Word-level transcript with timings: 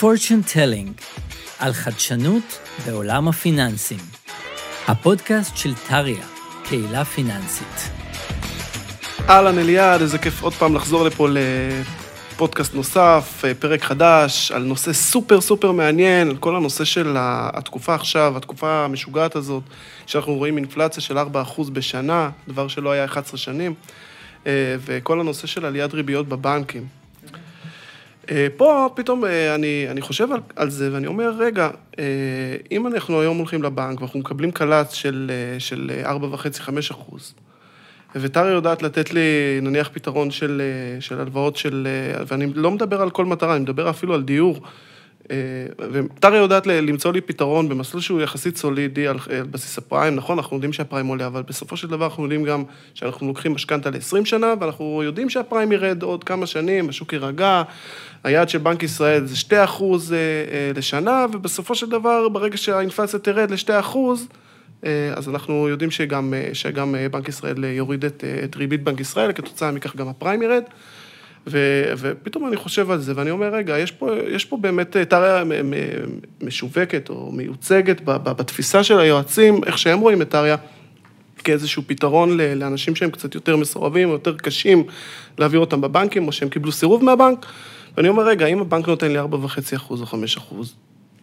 Fortune 0.00 0.54
Telling, 0.54 1.02
על 1.58 1.72
חדשנות 1.72 2.58
בעולם 2.86 3.28
הפיננסים. 3.28 3.98
הפודקאסט 4.88 5.56
של 5.56 5.74
טריה, 5.88 6.26
קהילה 6.64 7.04
פיננסית. 7.04 7.90
אהלן 9.28 9.58
אליעד, 9.58 10.00
איזה 10.00 10.18
כיף 10.18 10.42
עוד 10.42 10.52
פעם 10.52 10.74
לחזור 10.74 11.04
לפה 11.04 11.28
לפודקאסט 11.30 12.74
נוסף, 12.74 13.44
פרק 13.58 13.82
חדש, 13.82 14.52
על 14.52 14.62
נושא 14.62 14.92
סופר 14.92 15.40
סופר 15.40 15.72
מעניין, 15.72 16.28
על 16.28 16.36
כל 16.36 16.56
הנושא 16.56 16.84
של 16.84 17.16
התקופה 17.18 17.94
עכשיו, 17.94 18.36
התקופה 18.36 18.84
המשוגעת 18.84 19.36
הזאת, 19.36 19.62
שאנחנו 20.06 20.34
רואים 20.34 20.56
אינפלציה 20.56 21.02
של 21.02 21.18
4% 21.18 21.22
בשנה, 21.72 22.30
דבר 22.48 22.68
שלא 22.68 22.90
היה 22.90 23.04
11 23.04 23.38
שנים, 23.38 23.74
אה, 24.46 24.52
וכל 24.84 25.20
הנושא 25.20 25.46
של 25.46 25.64
עליית 25.64 25.94
ריביות 25.94 26.28
בבנקים. 26.28 26.99
אה, 28.30 28.46
פה 28.56 28.88
פתאום 28.94 29.24
אה, 29.24 29.54
אני, 29.54 29.86
אני 29.90 30.00
חושב 30.00 30.32
על, 30.32 30.40
על 30.56 30.70
זה 30.70 30.92
ואני 30.92 31.06
אומר, 31.06 31.32
רגע, 31.38 31.70
אם 32.70 32.86
אנחנו 32.86 33.20
היום 33.20 33.38
הולכים 33.38 33.62
לבנק 33.62 34.00
ואנחנו 34.00 34.18
מקבלים 34.18 34.50
קל"צ 34.50 34.92
של, 34.92 35.30
של 35.58 35.90
4.5-5 36.04 36.70
אחוז, 36.90 37.34
וטרי 38.14 38.50
יודעת 38.50 38.82
לתת 38.82 39.12
לי, 39.12 39.20
נניח, 39.62 39.90
פתרון 39.92 40.30
של, 40.30 40.62
של 41.00 41.20
הלוואות 41.20 41.56
של... 41.56 41.88
ואני 42.26 42.46
לא 42.54 42.70
מדבר 42.70 43.02
על 43.02 43.10
כל 43.10 43.24
מטרה, 43.24 43.52
אני 43.52 43.62
מדבר 43.62 43.90
אפילו 43.90 44.14
על 44.14 44.22
דיור. 44.22 44.60
וטרי 45.78 46.38
יודעת 46.38 46.66
למצוא 46.66 47.12
לי 47.12 47.20
פתרון 47.20 47.68
במסלול 47.68 48.02
שהוא 48.02 48.20
יחסית 48.20 48.56
סולידי 48.56 49.06
על, 49.06 49.18
על 49.38 49.42
בסיס 49.42 49.78
הפריים, 49.78 50.16
נכון, 50.16 50.38
אנחנו 50.38 50.56
יודעים 50.56 50.72
שהפריים 50.72 51.06
עולה, 51.06 51.26
אבל 51.26 51.42
בסופו 51.42 51.76
של 51.76 51.88
דבר 51.88 52.04
אנחנו 52.04 52.22
יודעים 52.22 52.44
גם 52.44 52.64
שאנחנו 52.94 53.26
לוקחים 53.26 53.54
משכנתה 53.54 53.90
ל-20 53.90 54.24
שנה, 54.24 54.54
ואנחנו 54.60 55.02
יודעים 55.04 55.30
שהפריים 55.30 55.72
ירד 55.72 56.02
עוד 56.02 56.24
כמה 56.24 56.46
שנים, 56.46 56.88
השוק 56.88 57.12
יירגע, 57.12 57.62
היעד 58.24 58.48
של 58.48 58.58
בנק 58.58 58.82
ישראל 58.82 59.26
זה 59.26 59.36
2 59.36 59.62
אחוז 59.62 60.14
לשנה, 60.76 61.26
ובסופו 61.32 61.74
של 61.74 61.90
דבר, 61.90 62.28
ברגע 62.28 62.56
שהאינפלציה 62.56 63.18
תרד 63.18 63.50
ל-2 63.50 63.68
אחוז, 63.80 64.28
אז 65.14 65.28
אנחנו 65.28 65.68
יודעים 65.68 65.90
שגם, 65.90 66.34
שגם 66.52 66.94
בנק 67.10 67.28
ישראל 67.28 67.64
יוריד 67.64 68.04
את, 68.04 68.24
את 68.44 68.56
ריבית 68.56 68.84
בנק 68.84 69.00
ישראל, 69.00 69.32
כתוצאה 69.32 69.72
מכך 69.72 69.96
גם 69.96 70.08
הפריים 70.08 70.42
ירד. 70.42 70.62
ו, 71.46 71.84
ופתאום 71.98 72.48
אני 72.48 72.56
חושב 72.56 72.90
על 72.90 73.00
זה, 73.00 73.12
ואני 73.16 73.30
אומר, 73.30 73.54
רגע, 73.54 73.78
יש 73.78 73.90
פה, 73.90 74.10
יש 74.28 74.44
פה 74.44 74.56
באמת 74.56 74.96
טריה 74.96 75.44
משווקת 76.42 77.10
או 77.10 77.32
מיוצגת 77.32 78.00
בתפיסה 78.04 78.84
של 78.84 78.98
היועצים, 78.98 79.64
איך 79.64 79.78
שהם 79.78 80.00
רואים 80.00 80.22
את 80.22 80.28
טריה, 80.28 80.56
כאיזשהו 81.44 81.82
פתרון 81.86 82.36
לאנשים 82.36 82.96
שהם 82.96 83.10
קצת 83.10 83.34
יותר 83.34 83.56
מסורבים 83.56 84.08
או 84.08 84.12
יותר 84.12 84.36
קשים 84.36 84.84
להעביר 85.38 85.60
אותם 85.60 85.80
בבנקים, 85.80 86.26
או 86.26 86.32
שהם 86.32 86.48
קיבלו 86.48 86.72
סירוב 86.72 87.04
מהבנק. 87.04 87.46
ואני 87.96 88.08
אומר, 88.08 88.22
רגע, 88.22 88.46
אם 88.46 88.60
הבנק 88.60 88.88
נותן 88.88 89.12
לי 89.12 89.20
4.5 89.20 89.26
אחוז 89.76 90.00
או 90.00 90.06
5 90.06 90.36
אחוז, 90.36 90.74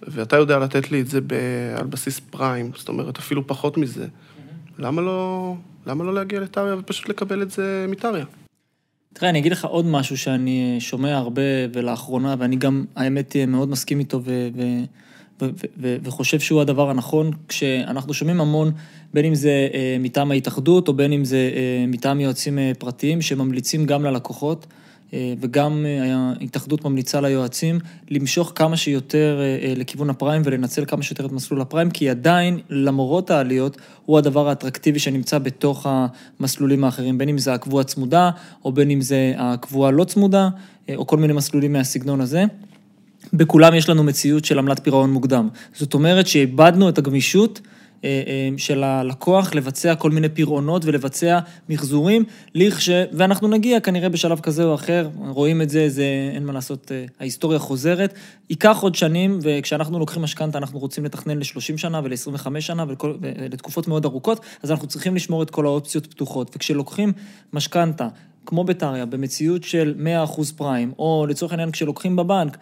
ואתה 0.08 0.36
יודע 0.36 0.60
לתת 0.60 0.92
לי 0.92 1.02
את 1.02 1.08
זה 1.08 1.22
ב, 1.22 1.34
על 1.78 1.86
בסיס 1.86 2.20
פריים, 2.20 2.72
זאת 2.76 2.90
אומרת, 2.90 3.18
אפילו 3.18 3.48
פחות 3.48 3.78
מזה, 3.78 4.06
למה 4.80 5.02
לא, 5.02 5.54
למה 5.86 6.04
לא 6.04 6.14
להגיע 6.14 6.40
לטריה 6.40 6.76
ופשוט 6.80 7.10
לקבל 7.10 7.42
את 7.42 7.52
זה 7.52 7.86
מטריה? 7.90 8.26
תראה, 9.20 9.30
אני 9.30 9.40
אגיד 9.40 9.52
לך 9.52 9.66
עוד 9.66 9.86
משהו 9.86 10.18
שאני 10.18 10.76
שומע 10.80 11.18
הרבה 11.18 11.42
ולאחרונה, 11.74 12.36
ואני 12.40 12.56
גם, 12.56 12.86
האמת, 12.96 13.36
מאוד 13.48 13.70
מסכים 13.70 14.00
איתו 14.00 14.22
ו- 14.24 14.48
ו- 14.56 14.84
ו- 15.42 15.50
ו- 15.78 15.98
וחושב 16.04 16.40
שהוא 16.40 16.62
הדבר 16.62 16.90
הנכון, 16.90 17.32
כשאנחנו 17.48 18.14
שומעים 18.14 18.42
המון, 18.42 18.72
בין 19.14 19.26
אם 19.26 19.36
זה 19.36 19.68
אה, 19.74 19.98
מטעם 20.00 20.32
ההתאחדות, 20.32 20.88
או 20.88 20.94
בין 20.94 21.14
אם 21.14 21.26
זה 21.26 21.52
אה, 21.56 21.86
מטעם 21.88 22.20
יועצים 22.20 22.60
אה, 22.60 22.72
פרטיים, 22.80 23.22
שממליצים 23.22 23.86
גם 23.86 24.04
ללקוחות. 24.04 24.68
אה, 25.14 25.34
וגם 25.42 25.86
אה, 25.86 26.34
ההתאחדות 26.40 26.86
ממליצה 26.86 27.22
ליועצים 27.22 27.80
למשוך 28.10 28.52
כמה 28.56 28.78
שיותר 28.78 29.40
אה, 29.42 29.74
לכיוון 29.76 30.10
הפריים 30.10 30.42
ולנצל 30.46 30.86
כמה 30.86 31.04
שיותר 31.04 31.26
את 31.26 31.32
מסלול 31.32 31.62
הפריים, 31.62 31.92
כי 31.92 32.10
עדיין, 32.10 32.60
למרות 32.70 33.32
העליות, 33.32 33.78
הוא 34.06 34.18
הדבר 34.18 34.50
האטרקטיבי 34.50 35.00
שנמצא 35.00 35.40
בתוך 35.40 35.88
המסלולים 35.90 36.84
האחרים, 36.84 37.18
בין 37.18 37.30
אם 37.30 37.38
זה 37.38 37.54
הקבועה 37.54 37.84
צמודה, 37.84 38.30
או 38.66 38.72
בין 38.72 38.92
אם 38.92 39.02
זה 39.02 39.34
הקבועה 39.38 39.92
לא 39.92 40.04
צמודה, 40.04 40.50
או 40.96 41.08
כל 41.08 41.18
מיני 41.18 41.34
מסלולים 41.34 41.74
מהסגנון 41.74 42.22
הזה. 42.22 42.44
בכולם 43.34 43.76
יש 43.76 43.90
לנו 43.90 44.04
מציאות 44.04 44.46
של 44.46 44.60
עמלת 44.60 44.84
פירעון 44.84 45.10
מוקדם. 45.14 45.50
זאת 45.74 45.94
אומרת 45.94 46.28
שאיבדנו 46.28 46.90
את 46.90 46.98
הגמישות. 46.98 47.62
אה, 48.04 48.24
אה, 48.28 48.50
של 48.58 48.84
הלקוח 48.84 49.54
לבצע 49.54 49.96
כל 49.96 50.12
מיני 50.12 50.30
פירעונות 50.30 50.86
ולבצע 50.86 51.40
מחזורים, 51.70 52.24
לכש... 52.56 52.90
ואנחנו 53.12 53.48
נגיע 53.48 53.80
כנראה 53.80 54.10
בשלב 54.10 54.40
כזה 54.40 54.64
או 54.64 54.76
אחר, 54.76 55.10
רואים 55.18 55.62
את 55.62 55.70
זה, 55.70 55.90
זה 55.90 56.04
אין 56.34 56.46
מה 56.46 56.54
לעשות, 56.54 56.92
אה, 56.92 57.06
ההיסטוריה 57.20 57.60
חוזרת. 57.60 58.14
ייקח 58.50 58.78
עוד 58.82 58.96
שנים, 58.96 59.40
וכשאנחנו 59.42 60.00
לוקחים 60.00 60.22
משכנתה 60.22 60.58
אנחנו 60.58 60.80
רוצים 60.80 61.06
לתכנן 61.06 61.38
ל-30 61.38 61.78
שנה 61.78 62.02
ול-25 62.04 62.60
שנה 62.60 62.86
ולתקופות 63.22 63.88
מאוד 63.88 64.06
ארוכות, 64.06 64.40
אז 64.64 64.72
אנחנו 64.72 64.88
צריכים 64.88 65.16
לשמור 65.16 65.44
את 65.44 65.50
כל 65.50 65.66
האופציות 65.66 66.08
פתוחות. 66.08 66.56
וכשלוקחים 66.56 67.14
משכנתה 67.54 68.08
כמו 68.46 68.64
בטריה, 68.64 69.06
במציאות 69.06 69.64
של 69.64 69.96
100% 70.28 70.42
פריים, 70.56 70.92
או 71.00 71.26
לצורך 71.30 71.52
העניין 71.52 71.72
כשלוקחים 71.72 72.16
בבנק 72.16 72.58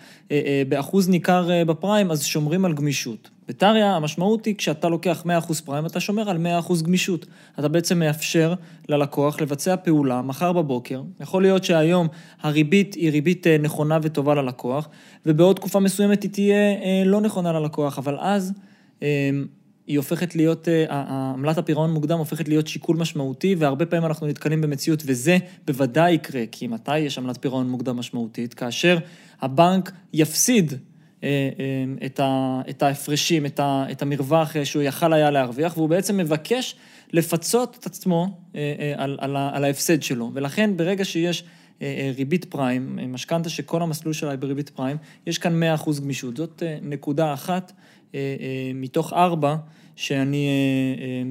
באחוז 0.69 1.09
ניכר 1.09 1.49
בפריים, 1.67 2.11
אז 2.11 2.23
שומרים 2.23 2.65
על 2.65 2.73
גמישות. 2.73 3.34
בטריה 3.47 3.95
המשמעות 3.95 4.45
היא 4.45 4.55
כשאתה 4.55 4.89
לוקח 4.89 5.23
100% 5.49 5.53
פריים, 5.65 5.85
אתה 5.85 5.99
שומר 5.99 6.29
על 6.29 6.37
100% 6.67 6.83
גמישות. 6.83 7.25
אתה 7.59 7.67
בעצם 7.67 7.99
מאפשר 7.99 8.53
ללקוח 8.89 9.41
לבצע 9.41 9.75
פעולה 9.75 10.21
מחר 10.21 10.53
בבוקר. 10.53 11.01
יכול 11.19 11.41
להיות 11.41 11.63
שהיום 11.63 12.07
הריבית 12.41 12.93
היא 12.93 13.11
ריבית 13.11 13.47
אה, 13.47 13.57
נכונה 13.57 13.99
וטובה 14.01 14.35
ללקוח, 14.35 14.89
ובעוד 15.25 15.55
תקופה 15.55 15.79
מסוימת 15.79 16.23
היא 16.23 16.31
תהיה 16.31 16.55
אה, 16.55 17.03
לא 17.05 17.21
נכונה 17.21 17.53
ללקוח, 17.53 17.97
אבל 17.97 18.17
אז 18.19 18.53
אה, 19.03 19.29
היא 19.87 19.97
הופכת 19.97 20.35
להיות, 20.35 20.67
עמלת 20.89 21.57
הפירעון 21.57 21.91
מוקדם 21.91 22.17
הופכת 22.17 22.47
להיות 22.47 22.67
שיקול 22.67 22.97
משמעותי, 22.97 23.55
והרבה 23.55 23.85
פעמים 23.85 24.05
אנחנו 24.05 24.27
נתקלים 24.27 24.61
במציאות, 24.61 25.03
וזה 25.05 25.37
בוודאי 25.67 26.11
יקרה, 26.11 26.41
כי 26.51 26.67
מתי 26.67 26.99
יש 26.99 27.17
עמלת 27.17 27.37
פירעון 27.41 27.69
מוקדם 27.69 27.97
משמעותית? 27.97 28.53
כאשר 28.53 28.97
הבנק 29.41 29.91
יפסיד 30.13 30.73
אה, 31.25 31.49
אה, 32.19 32.61
את 32.69 32.83
ההפרשים, 32.83 33.45
את 33.59 34.01
המרווח 34.01 34.63
שהוא 34.63 34.83
יכל 34.83 35.13
היה 35.13 35.31
להרוויח, 35.31 35.77
והוא 35.77 35.89
בעצם 35.89 36.17
מבקש 36.17 36.75
לפצות 37.13 37.77
את 37.79 37.85
עצמו 37.85 38.37
אה, 38.55 38.93
על, 38.97 39.17
על, 39.21 39.37
על 39.37 39.63
ההפסד 39.63 40.01
שלו. 40.01 40.31
ולכן 40.33 40.77
ברגע 40.77 41.05
שיש 41.05 41.43
ריבית 42.15 42.45
פריים, 42.45 42.99
משכנתה 43.13 43.49
שכל 43.49 43.81
המסלול 43.81 44.13
שלה 44.13 44.31
היא 44.31 44.39
בריבית 44.39 44.69
פריים, 44.69 44.97
יש 45.27 45.37
כאן 45.37 45.63
100% 45.77 46.01
גמישות. 46.01 46.37
זאת 46.37 46.63
נקודה 46.81 47.33
אחת 47.33 47.71
מתוך 48.75 49.13
ארבע, 49.13 49.55
שאני 49.95 50.47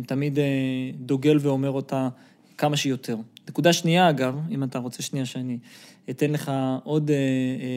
תמיד 0.07 0.39
דוגל 0.95 1.39
ואומר 1.41 1.71
אותה 1.71 2.09
כמה 2.59 2.77
שיותר. 2.77 3.17
נקודה 3.49 3.73
שנייה, 3.73 4.11
אגב, 4.11 4.39
אם 4.51 4.65
אתה 4.65 4.79
רוצה 4.79 5.03
שנייה 5.03 5.27
שאני 5.27 5.59
אתן 6.11 6.31
לך 6.31 6.53
עוד 6.85 7.11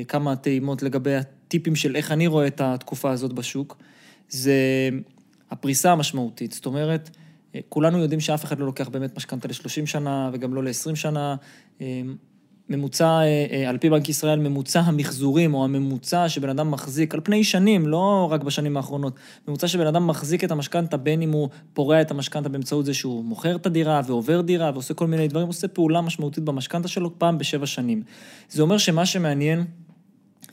כמה 0.07 0.35
טעימות 0.35 0.83
לגבי 0.83 1.15
טיפים 1.47 1.75
של 1.75 1.95
איך 1.95 2.11
אני 2.11 2.27
רואה 2.27 2.47
את 2.47 2.61
התקופה 2.61 3.11
הזאת 3.11 3.33
בשוק, 3.33 3.77
זה 4.29 4.53
הפריסה 5.51 5.91
המשמעותית. 5.91 6.51
זאת 6.51 6.65
אומרת, 6.65 7.09
כולנו 7.69 7.97
יודעים 7.97 8.19
שאף 8.19 8.45
אחד 8.45 8.59
לא 8.59 8.65
לוקח 8.65 8.89
באמת 8.89 9.17
משכנתה 9.17 9.47
ל-30 9.47 9.85
שנה 9.85 10.29
וגם 10.33 10.53
לא 10.53 10.63
ל-20 10.63 10.95
שנה. 10.95 11.35
ממוצע, 12.69 13.19
על 13.67 13.77
פי 13.77 13.89
בנק 13.89 14.09
ישראל, 14.09 14.39
ממוצע 14.39 14.79
המחזורים 14.79 15.53
או 15.53 15.63
הממוצע 15.63 16.29
שבן 16.29 16.49
אדם 16.49 16.71
מחזיק, 16.71 17.13
על 17.13 17.19
פני 17.23 17.43
שנים, 17.43 17.87
לא 17.87 18.27
רק 18.31 18.43
בשנים 18.43 18.77
האחרונות, 18.77 19.13
ממוצע 19.47 19.67
שבן 19.67 19.87
אדם 19.87 20.07
מחזיק 20.07 20.43
את 20.43 20.51
המשכנתה, 20.51 20.97
בין 20.97 21.21
אם 21.21 21.31
הוא 21.31 21.49
פורע 21.73 22.01
את 22.01 22.11
המשכנתה 22.11 22.49
באמצעות 22.49 22.85
זה 22.85 22.93
שהוא 22.93 23.25
מוכר 23.25 23.55
את 23.55 23.65
הדירה 23.65 24.01
ועובר 24.05 24.41
דירה 24.41 24.71
ועושה 24.73 24.93
כל 24.93 25.07
מיני 25.07 25.27
דברים, 25.27 25.47
עושה 25.47 25.67
פעולה 25.67 26.01
משמעותית 26.01 26.43
במשכנתה 26.43 26.87
שלו 26.87 27.19
פעם 27.19 27.37
בשבע 27.37 27.65
שנים. 27.65 28.03
זה 28.49 28.61
אומר 28.61 28.77
שמה 28.77 29.05
שמעניין 29.05 29.65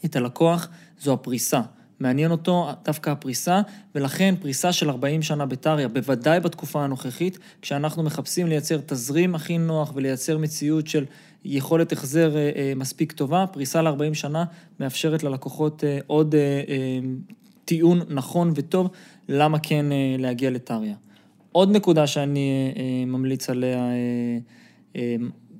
את 0.05 0.17
הלקוח 0.17 0.69
זו 1.01 1.13
הפריסה. 1.13 1.61
מעניין 2.01 2.31
אותו 2.31 2.69
דווקא 2.85 3.11
הפריסה, 3.11 3.61
ולכן 3.95 4.35
פריסה 4.41 4.73
של 4.73 4.91
40 4.91 5.23
שנה 5.23 5.47
בטריה, 5.47 5.89
בוודאי 5.89 6.41
בתקופה 6.41 6.85
הנוכחית, 6.85 7.39
כשאנחנו 7.63 8.03
מחפשים 8.03 8.47
לייצר 8.47 8.81
תזרים 8.87 9.35
הכי 9.35 9.59
נוח 9.59 9.93
ולייצר 9.95 10.39
מציאות 10.39 10.87
של 10.87 11.05
יכולת 11.45 11.93
החזר 11.93 12.37
אה, 12.37 12.51
אה, 12.57 12.73
מספיק 12.77 13.13
טובה, 13.13 13.47
פריסה 13.53 13.83
ל-40 13.83 14.15
שנה 14.15 14.45
מאפשרת 14.81 15.23
ללקוחות 15.23 15.85
אה, 15.85 15.99
עוד 16.07 16.35
טיעון 17.65 18.01
נכון 18.09 18.53
וטוב, 18.55 18.89
למה 19.29 19.59
כן 19.59 19.87
להגיע 20.19 20.51
לטריה. 20.51 20.95
עוד 21.53 21.71
נקודה 21.71 22.07
שאני 22.07 22.75
ממליץ 23.07 23.51
עליה, 23.51 23.89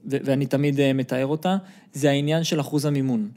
ואני 0.05 0.47
תמיד 0.47 0.93
מתאר 0.93 1.27
אותה, 1.27 1.57
זה 1.93 2.11
העניין 2.11 2.45
של 2.45 2.61
אחוז 2.61 2.85
המימון. 2.85 3.29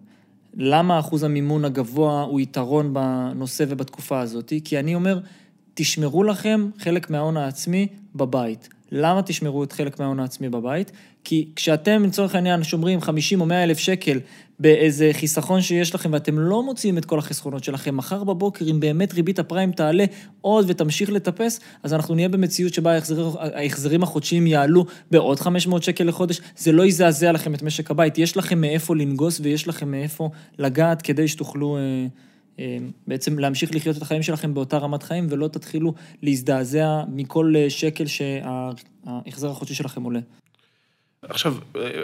למה 0.60 1.00
אחוז 1.00 1.24
המימון 1.24 1.66
הגבוה 1.66 2.22
הוא 2.22 2.40
יתרון 2.40 2.94
בנושא 2.94 3.66
ובתקופה 3.68 4.20
הזאת? 4.20 4.54
כי 4.64 4.80
אני 4.80 4.96
אומר, 4.96 5.20
תשמרו 5.74 6.24
לכם 6.24 6.70
חלק 6.80 7.10
מההון 7.10 7.38
העצמי 7.38 7.88
בבית. 8.16 8.70
למה 8.92 9.22
תשמרו 9.22 9.64
את 9.64 9.72
חלק 9.72 10.00
מההון 10.00 10.20
העצמי 10.20 10.50
בבית? 10.50 10.92
כי 11.28 11.48
כשאתם 11.56 12.04
לצורך 12.04 12.36
העניין 12.36 12.64
שומרים 12.64 13.02
50 13.02 13.42
או 13.42 13.46
100 13.46 13.64
אלף 13.64 13.78
שקל 13.78 14.20
באיזה 14.60 15.10
חיסכון 15.14 15.62
שיש 15.62 15.96
לכם 15.96 16.10
ואתם 16.14 16.40
לא 16.40 16.64
מוציאים 16.64 16.98
את 16.98 17.06
כל 17.06 17.20
החסכונות 17.20 17.64
שלכם, 17.64 17.98
מחר 17.98 18.24
בבוקר, 18.24 18.66
אם 18.72 18.80
באמת 18.80 19.14
ריבית 19.14 19.40
הפריים 19.40 19.72
תעלה 19.72 20.06
עוד 20.42 20.66
ותמשיך 20.70 21.12
לטפס, 21.12 21.60
אז 21.84 21.94
אנחנו 21.94 22.16
נהיה 22.16 22.30
במציאות 22.30 22.74
שבה 22.74 22.98
ההחזרים, 23.54 24.04
החודשיים 24.04 24.48
יעלו 24.48 24.86
בעוד 25.12 25.40
500 25.40 25.84
שקל 25.84 26.04
לחודש, 26.04 26.42
זה 26.58 26.72
לא 26.72 26.86
יזעזע 26.86 27.32
לכם 27.32 27.54
את 27.54 27.64
משק 27.64 27.92
הבית, 27.92 28.18
יש 28.18 28.38
לכם 28.38 28.62
מאיפה 28.62 28.96
לנגוס 28.96 29.40
ויש 29.44 29.68
לכם 29.68 29.92
מאיפה 29.92 30.30
לגעת 30.58 31.02
כדי 31.02 31.28
שתוכלו... 31.28 31.78
אה, 31.78 32.08
אה, 32.60 32.78
בעצם 33.08 33.40
להמשיך 33.40 33.76
לחיות 33.76 33.98
את 33.98 34.02
החיים 34.02 34.24
שלכם 34.24 34.54
באותה 34.54 34.78
רמת 34.78 35.04
חיים, 35.04 35.28
ולא 35.30 35.48
תתחילו 35.48 35.94
להזדעזע 36.22 37.04
מכל 37.08 37.54
אה, 37.58 37.70
שקל 37.70 38.06
שההחזר 38.06 39.50
החודשי 39.52 39.74
שלכם 39.74 40.04
עולה. 40.04 40.20
עכשיו, 41.24 41.54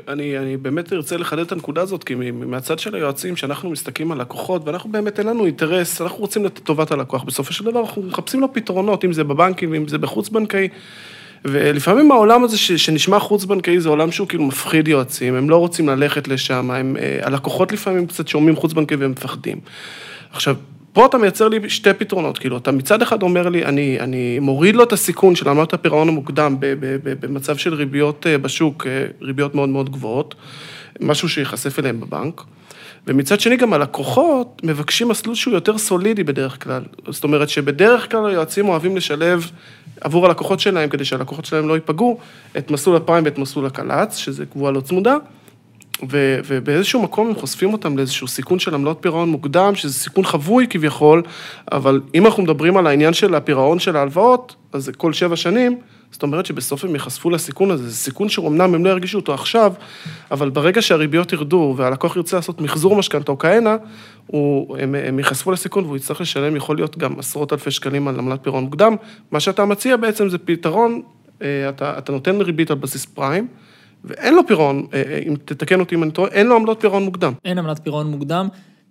אני, 0.08 0.38
אני 0.38 0.58
באמת 0.58 0.94
ארצה 0.94 1.18
לחדד 1.18 1.42
את 1.42 1.52
הנקודה 1.52 1.82
הזאת, 1.82 2.04
כי 2.04 2.16
מהצד 2.32 2.80
של 2.80 2.96
היועצים, 2.96 3.36
שאנחנו 3.36 3.70
מסתכלים 3.70 4.12
על 4.12 4.22
לקוחות, 4.22 4.62
ואנחנו 4.66 4.92
באמת, 4.92 5.20
אין 5.20 5.28
לנו 5.28 5.46
אינטרס, 5.46 6.02
אנחנו 6.02 6.18
רוצים 6.18 6.46
לתת 6.46 6.64
טובת 6.64 6.92
הלקוח. 6.92 7.24
בסופו 7.24 7.54
של 7.54 7.66
דבר, 7.66 7.80
אנחנו 7.80 8.02
מחפשים 8.02 8.42
לו 8.42 8.54
פתרונות, 8.54 9.06
אם 9.06 9.14
זה 9.14 9.24
בבנקים 9.24 9.72
ואם 9.72 9.88
זה 9.88 9.98
בחוץ-בנקאי. 9.98 10.68
ולפעמים 11.46 12.12
העולם 12.12 12.44
הזה 12.44 12.58
שנשמע 12.58 13.20
חוץ-בנקאי 13.20 13.80
זה 13.80 13.90
עולם 13.90 14.12
שהוא 14.12 14.28
כאילו 14.28 14.44
מפחיד 14.44 14.88
יועצים, 14.88 15.36
הם 15.36 15.50
לא 15.50 15.58
רוצים 15.58 15.90
ללכת 15.90 16.28
לשם, 16.28 16.72
הם, 16.72 16.98
אה, 17.00 17.20
הלקוחות 17.22 17.72
לפעמים 17.72 18.08
קצת 18.08 18.28
שומעים 18.28 18.56
חוץ-בנקאי 18.56 18.98
והם 18.98 19.12
מפחדים. 19.12 19.60
עכשיו, 20.32 20.56
פה 20.94 21.06
אתה 21.06 21.18
מייצר 21.18 21.48
לי 21.48 21.70
שתי 21.70 21.94
פתרונות, 21.94 22.38
כאילו, 22.38 22.58
אתה 22.58 22.72
מצד 22.72 23.02
אחד 23.02 23.24
אומר 23.24 23.50
לי, 23.50 23.66
אני, 23.66 24.00
אני 24.00 24.40
מוריד 24.40 24.76
לו 24.76 24.84
את 24.84 24.94
הסיכון 24.94 25.36
של 25.36 25.50
עמלות 25.50 25.74
הפירעון 25.74 26.10
המוקדם 26.10 26.56
במצב 27.20 27.58
של 27.58 27.74
ריביות 27.74 28.28
אה, 28.28 28.38
בשוק, 28.38 28.88
אה, 28.88 29.06
ריביות 29.22 29.56
מאוד 29.56 29.70
מאוד 29.70 29.90
גבוהות, 29.90 30.36
משהו 31.00 31.30
שיחשף 31.30 31.80
אליהם 31.80 32.00
בבנק. 32.00 32.42
ומצד 33.08 33.40
שני, 33.40 33.58
גם 33.58 33.74
הלקוחות 33.74 34.62
מבקשים 34.64 35.08
מסלול 35.08 35.36
שהוא 35.36 35.54
יותר 35.54 35.78
סולידי 35.78 36.24
בדרך 36.24 36.64
כלל. 36.64 36.84
זאת 37.08 37.24
אומרת 37.24 37.50
שבדרך 37.50 38.12
כלל 38.12 38.26
היועצים 38.26 38.70
אוהבים 38.70 38.98
לשלב 38.98 39.52
עבור 40.02 40.26
הלקוחות 40.26 40.60
שלהם, 40.60 40.90
כדי 40.90 41.06
שהלקוחות 41.06 41.46
שלהם 41.46 41.68
לא 41.68 41.74
ייפגעו, 41.74 42.20
את 42.58 42.72
מסלול 42.72 42.96
הפריים 42.96 43.26
ואת 43.26 43.38
מסלול 43.38 43.66
הקל"צ, 43.66 44.16
שזה 44.16 44.46
קבועה 44.46 44.72
לא 44.72 44.82
צמודה. 44.82 45.18
ו, 46.10 46.40
ובאיזשהו 46.48 47.02
מקום 47.02 47.28
הם 47.28 47.36
חושפים 47.36 47.74
אותם 47.74 47.98
לאיזשהו 47.98 48.28
סיכון 48.28 48.60
של 48.60 48.74
עמלות 48.74 48.98
פירעון 49.02 49.30
מוקדם, 49.30 49.76
שזה 49.76 49.94
סיכון 49.94 50.26
חבוי 50.26 50.68
כביכול, 50.70 51.24
אבל 51.72 52.02
אם 52.16 52.26
אנחנו 52.26 52.44
מדברים 52.44 52.78
על 52.78 52.88
העניין 52.88 53.14
של 53.14 53.36
הפירעון 53.36 53.80
של 53.80 53.96
ההלוואות, 53.96 54.56
אז 54.74 54.84
זה 54.84 54.94
כל 54.94 55.14
שבע 55.14 55.36
שנים, 55.36 55.78
זאת 56.12 56.24
אומרת 56.24 56.46
שבסוף 56.46 56.84
הם 56.86 56.94
ייחשפו 56.94 57.30
לסיכון 57.30 57.72
הזה, 57.72 57.90
זה 57.90 57.96
סיכון 57.96 58.30
שאומנם 58.30 58.74
הם 58.74 58.86
לא 58.86 58.90
ירגישו 58.90 59.18
אותו 59.18 59.34
עכשיו, 59.34 59.74
אבל 60.32 60.50
ברגע 60.50 60.82
שהריביות 60.82 61.34
ירדו 61.34 61.74
והלקוח 61.78 62.16
ירצה 62.16 62.36
לעשות 62.36 62.62
מחזור 62.62 62.96
משכנתה 62.96 63.32
או 63.32 63.38
כהנה, 63.38 63.76
הם, 64.34 64.96
הם 65.08 65.20
ייחשפו 65.20 65.52
לסיכון 65.52 65.84
והוא 65.84 65.98
יצטרך 65.98 66.22
לשלם, 66.22 66.56
יכול 66.56 66.76
להיות 66.76 66.98
גם 66.98 67.20
עשרות 67.20 67.54
אלפי 67.54 67.72
שקלים 67.72 68.08
על 68.08 68.20
עמלת 68.20 68.44
פירעון 68.44 68.64
מוקדם. 68.64 68.96
מה 69.32 69.40
שאתה 69.40 69.66
מציע 69.66 69.98
בעצם 69.98 70.30
זה 70.30 70.38
פתרון, 70.38 71.02
אה, 71.42 71.70
אתה, 71.70 71.98
אתה 71.98 72.12
נותן 72.12 72.42
ריבית 72.42 72.72
על 72.72 72.78
בסיס 72.78 73.06
פריים, 73.06 73.48
ואין 74.04 74.36
לו 74.36 74.48
פירעון, 74.48 74.88
אה, 74.94 75.04
אה, 75.08 75.20
אם 75.28 75.36
תתקן 75.46 75.80
אותי 75.80 75.96
אם 75.96 76.04
אני 76.04 76.12
טועה, 76.12 76.32
אין 76.32 76.48
לו 76.48 76.56
עמלות 76.56 76.82
פירעון 76.82 77.04
מוקדם. 77.04 77.34
אין 77.46 77.58
עמלת 77.58 77.80
פירעון 77.84 78.08
מוקדם, 78.08 78.48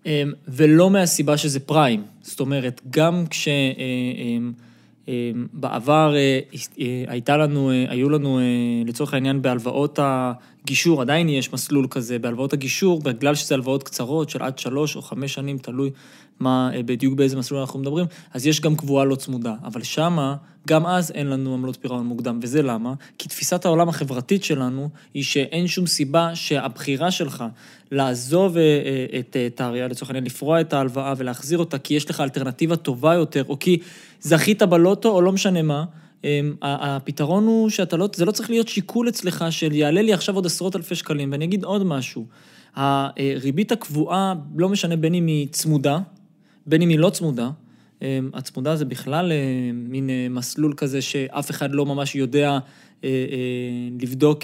אה, 0.07 0.23
ולא 0.49 0.91
מהסיבה 0.91 1.37
שזה 1.37 1.61
פריים. 1.61 2.03
זאת 2.23 2.41
אומרת, 2.41 2.81
גם 2.91 3.25
כשבעבר 5.07 6.15
הייתה 7.07 7.37
לנו, 7.37 7.71
היו 7.89 8.11
לנו, 8.11 8.41
לצורך 8.87 9.15
העניין, 9.15 9.43
בהלוואות 9.43 9.99
הגישור, 10.65 11.01
עדיין 11.01 11.29
יש 11.29 11.53
מסלול 11.53 11.87
כזה, 11.91 12.19
בהלוואות 12.19 12.53
הגישור, 12.53 13.01
בגלל 13.01 13.35
שזה 13.35 13.55
הלוואות 13.55 13.83
קצרות 13.83 14.31
של 14.31 14.43
עד 14.43 14.59
שלוש 14.59 14.97
או 14.97 15.03
חמש 15.03 15.35
שנים, 15.35 15.59
תלוי 15.59 15.91
מה, 16.41 16.71
בדיוק 16.87 17.15
באיזה 17.15 17.37
מסלול 17.37 17.61
אנחנו 17.61 17.81
מדברים, 17.81 18.07
אז 18.33 18.47
יש 18.47 18.61
גם 18.61 18.77
קבועה 18.77 19.05
לא 19.05 19.15
צמודה. 19.15 19.55
אבל 19.65 19.83
שמה... 19.83 20.37
גם 20.69 20.87
אז 20.87 21.11
אין 21.11 21.27
לנו 21.27 21.55
עמלות 21.55 21.79
פירעון 21.81 22.07
מוקדם, 22.07 22.39
וזה 22.43 22.63
למה? 22.63 22.95
כי 23.19 23.29
תפיסת 23.29 23.65
העולם 23.65 23.89
החברתית 23.89 24.45
שלנו 24.45 24.89
היא 25.15 25.25
שאין 25.25 25.67
שום 25.67 25.87
סיבה 25.87 26.35
שהבחירה 26.35 27.11
שלך 27.11 27.45
לעזוב 27.91 28.57
אה, 28.57 28.63
אה, 28.63 29.19
את 29.19 29.37
אה, 29.37 29.49
טריה, 29.55 29.89
לצורך 29.89 30.11
העניין, 30.11 30.25
לפרוע 30.25 30.61
את 30.61 30.73
ההלוואה 30.73 31.15
ולהחזיר 31.17 31.59
אותה, 31.59 31.79
כי 31.79 31.95
יש 31.95 32.11
לך 32.11 32.21
אלטרנטיבה 32.21 32.77
טובה 32.77 33.15
יותר, 33.15 33.45
או 33.49 33.59
כי 33.59 33.79
זכית 34.21 34.63
בלוטו, 34.63 35.09
או 35.09 35.23
לא 35.23 35.33
משנה 35.33 35.63
מה, 35.63 35.85
הפתרון 36.63 37.47
הוא 37.47 37.71
שאתה 37.71 37.97
לא, 37.97 38.09
זה 38.15 38.25
לא 38.25 38.33
צריך 38.33 38.51
להיות 38.51 38.69
שיקול 38.69 39.09
אצלך 39.09 39.45
של 39.51 39.73
יעלה 39.73 40.03
לי 40.03 40.13
עכשיו 40.13 40.35
עוד 40.35 40.47
עשרות 40.47 40.77
אלפי 40.77 40.95
שקלים, 40.95 41.33
ואני 41.33 41.45
אגיד 41.45 41.65
עוד 41.65 41.85
משהו. 41.85 42.27
הריבית 42.77 43.73
הקבועה, 43.73 44.35
לא 44.57 44.69
משנה 44.69 44.97
בין 44.97 45.15
אם 45.15 45.27
היא 45.27 45.49
צמודה, 45.51 45.99
בין 46.67 46.83
אם 46.83 46.89
היא 46.89 46.99
לא 46.99 47.11
צמודה, 47.11 47.51
אמ, 48.03 48.31
הצמודה 48.35 48.77
זה 48.77 48.85
בכלל 48.85 49.33
אה, 49.33 49.71
מין 49.73 50.11
אה, 50.11 50.27
מסלול 50.31 50.75
כזה 50.77 51.03
שאף 51.03 51.51
אחד 51.51 51.75
לא 51.75 51.87
ממש 51.87 52.15
יודע 52.15 52.59
אה, 53.05 53.11
לבדוק 54.01 54.43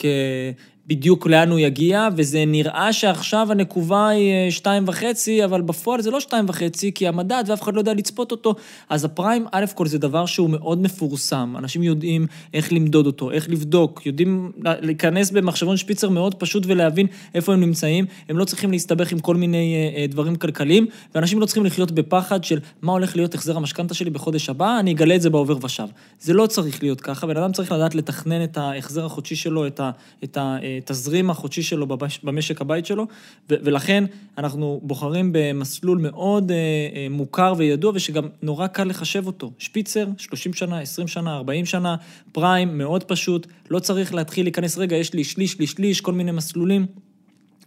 בדיוק 0.88 1.26
לאן 1.26 1.50
הוא 1.50 1.58
יגיע, 1.58 2.08
וזה 2.16 2.44
נראה 2.46 2.92
שעכשיו 2.92 3.52
הנקובה 3.52 4.08
היא 4.08 4.32
אה, 4.32 4.50
שתיים 4.50 4.84
וחצי, 4.86 5.44
אבל 5.44 5.62
בפועל 5.62 6.02
זה 6.02 6.10
לא 6.10 6.20
שתיים 6.20 6.44
וחצי, 6.48 6.92
כי 6.92 7.08
המדד 7.08 7.44
ואף 7.46 7.62
אחד 7.62 7.74
לא 7.74 7.80
יודע 7.80 7.94
לצפות 7.94 8.30
אותו. 8.30 8.54
אז 8.88 9.04
הפריים, 9.04 9.46
א' 9.52 9.64
כל 9.74 9.86
זה 9.86 9.98
דבר 9.98 10.26
שהוא 10.26 10.50
מאוד 10.50 10.82
מפורסם, 10.82 11.54
אנשים 11.58 11.82
יודעים 11.82 12.26
איך 12.54 12.72
למדוד 12.72 13.06
אותו, 13.06 13.30
איך 13.30 13.50
לבדוק, 13.50 14.06
יודעים 14.06 14.52
להיכנס 14.58 15.30
במחשבון 15.30 15.76
שפיצר 15.76 16.08
מאוד 16.08 16.34
פשוט 16.34 16.62
ולהבין 16.66 17.06
איפה 17.34 17.52
הם 17.52 17.60
נמצאים, 17.60 18.06
הם 18.28 18.38
לא 18.38 18.44
צריכים 18.44 18.70
להסתבך 18.70 19.12
עם 19.12 19.18
כל 19.18 19.36
מיני 19.36 19.74
אה, 19.74 20.00
אה, 20.00 20.06
דברים 20.06 20.36
כלכליים, 20.36 20.86
ואנשים 21.14 21.40
לא 21.40 21.46
צריכים 21.46 21.64
לחיות 21.64 21.90
בפחד 21.90 22.44
של 22.44 22.58
מה 22.82 22.92
הולך 22.92 23.16
להיות 23.16 23.34
החזר 23.34 23.56
המשכנתה 23.56 23.94
שלי 23.94 24.10
בחודש 24.10 24.48
הבא, 24.48 24.78
אני 24.80 24.92
אגלה 24.92 25.14
את 25.14 25.22
זה 25.22 25.30
בעובר 25.30 25.56
ושב. 25.62 25.86
זה 26.20 26.32
לא 26.32 26.46
צריך 26.46 26.82
להיות 26.82 27.00
ככה, 27.00 27.26
בן 27.26 27.36
אדם 27.36 27.52
צריך 27.52 27.72
לדעת 27.72 27.94
לתכנן 27.94 28.44
את 28.44 28.56
ההחזר 28.56 29.04
החודשי 29.04 29.36
שלו, 29.36 29.66
את 29.66 29.80
ה... 29.80 29.90
את 30.24 30.38
ה 30.38 30.56
התזרים 30.78 31.30
החודשי 31.30 31.62
שלו 31.62 31.86
במשק 32.22 32.60
הבית 32.60 32.86
שלו, 32.86 33.06
ולכן 33.48 34.04
אנחנו 34.38 34.80
בוחרים 34.82 35.30
במסלול 35.32 35.98
מאוד 35.98 36.50
אה, 36.50 36.56
אה, 36.56 37.06
מוכר 37.10 37.54
וידוע, 37.56 37.92
ושגם 37.94 38.28
נורא 38.42 38.66
קל 38.66 38.84
לחשב 38.84 39.26
אותו. 39.26 39.52
שפיצר, 39.58 40.06
30 40.18 40.52
שנה, 40.52 40.80
20 40.80 41.08
שנה, 41.08 41.36
40 41.36 41.66
שנה, 41.66 41.96
פריים, 42.32 42.78
מאוד 42.78 43.04
פשוט, 43.04 43.46
לא 43.70 43.78
צריך 43.78 44.14
להתחיל 44.14 44.44
להיכנס, 44.44 44.78
רגע, 44.78 44.96
יש 44.96 45.14
לי 45.14 45.24
שליש, 45.24 45.52
שליש, 45.52 45.70
שליש, 45.70 46.00
כל 46.00 46.12
מיני 46.12 46.32
מסלולים. 46.32 46.86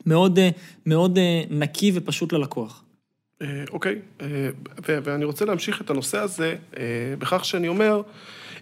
מאוד, 0.05 0.39
אה, 0.39 0.49
מאוד 0.85 1.19
נקי 1.49 1.91
ופשוט 1.95 2.33
ללקוח. 2.33 2.83
אוקיי, 3.71 3.95
ואני 4.87 5.25
רוצה 5.25 5.45
להמשיך 5.45 5.81
את 5.81 5.89
הנושא 5.89 6.17
הזה 6.17 6.55
בכך 7.19 7.45
שאני 7.45 7.67
אומר, 7.67 8.01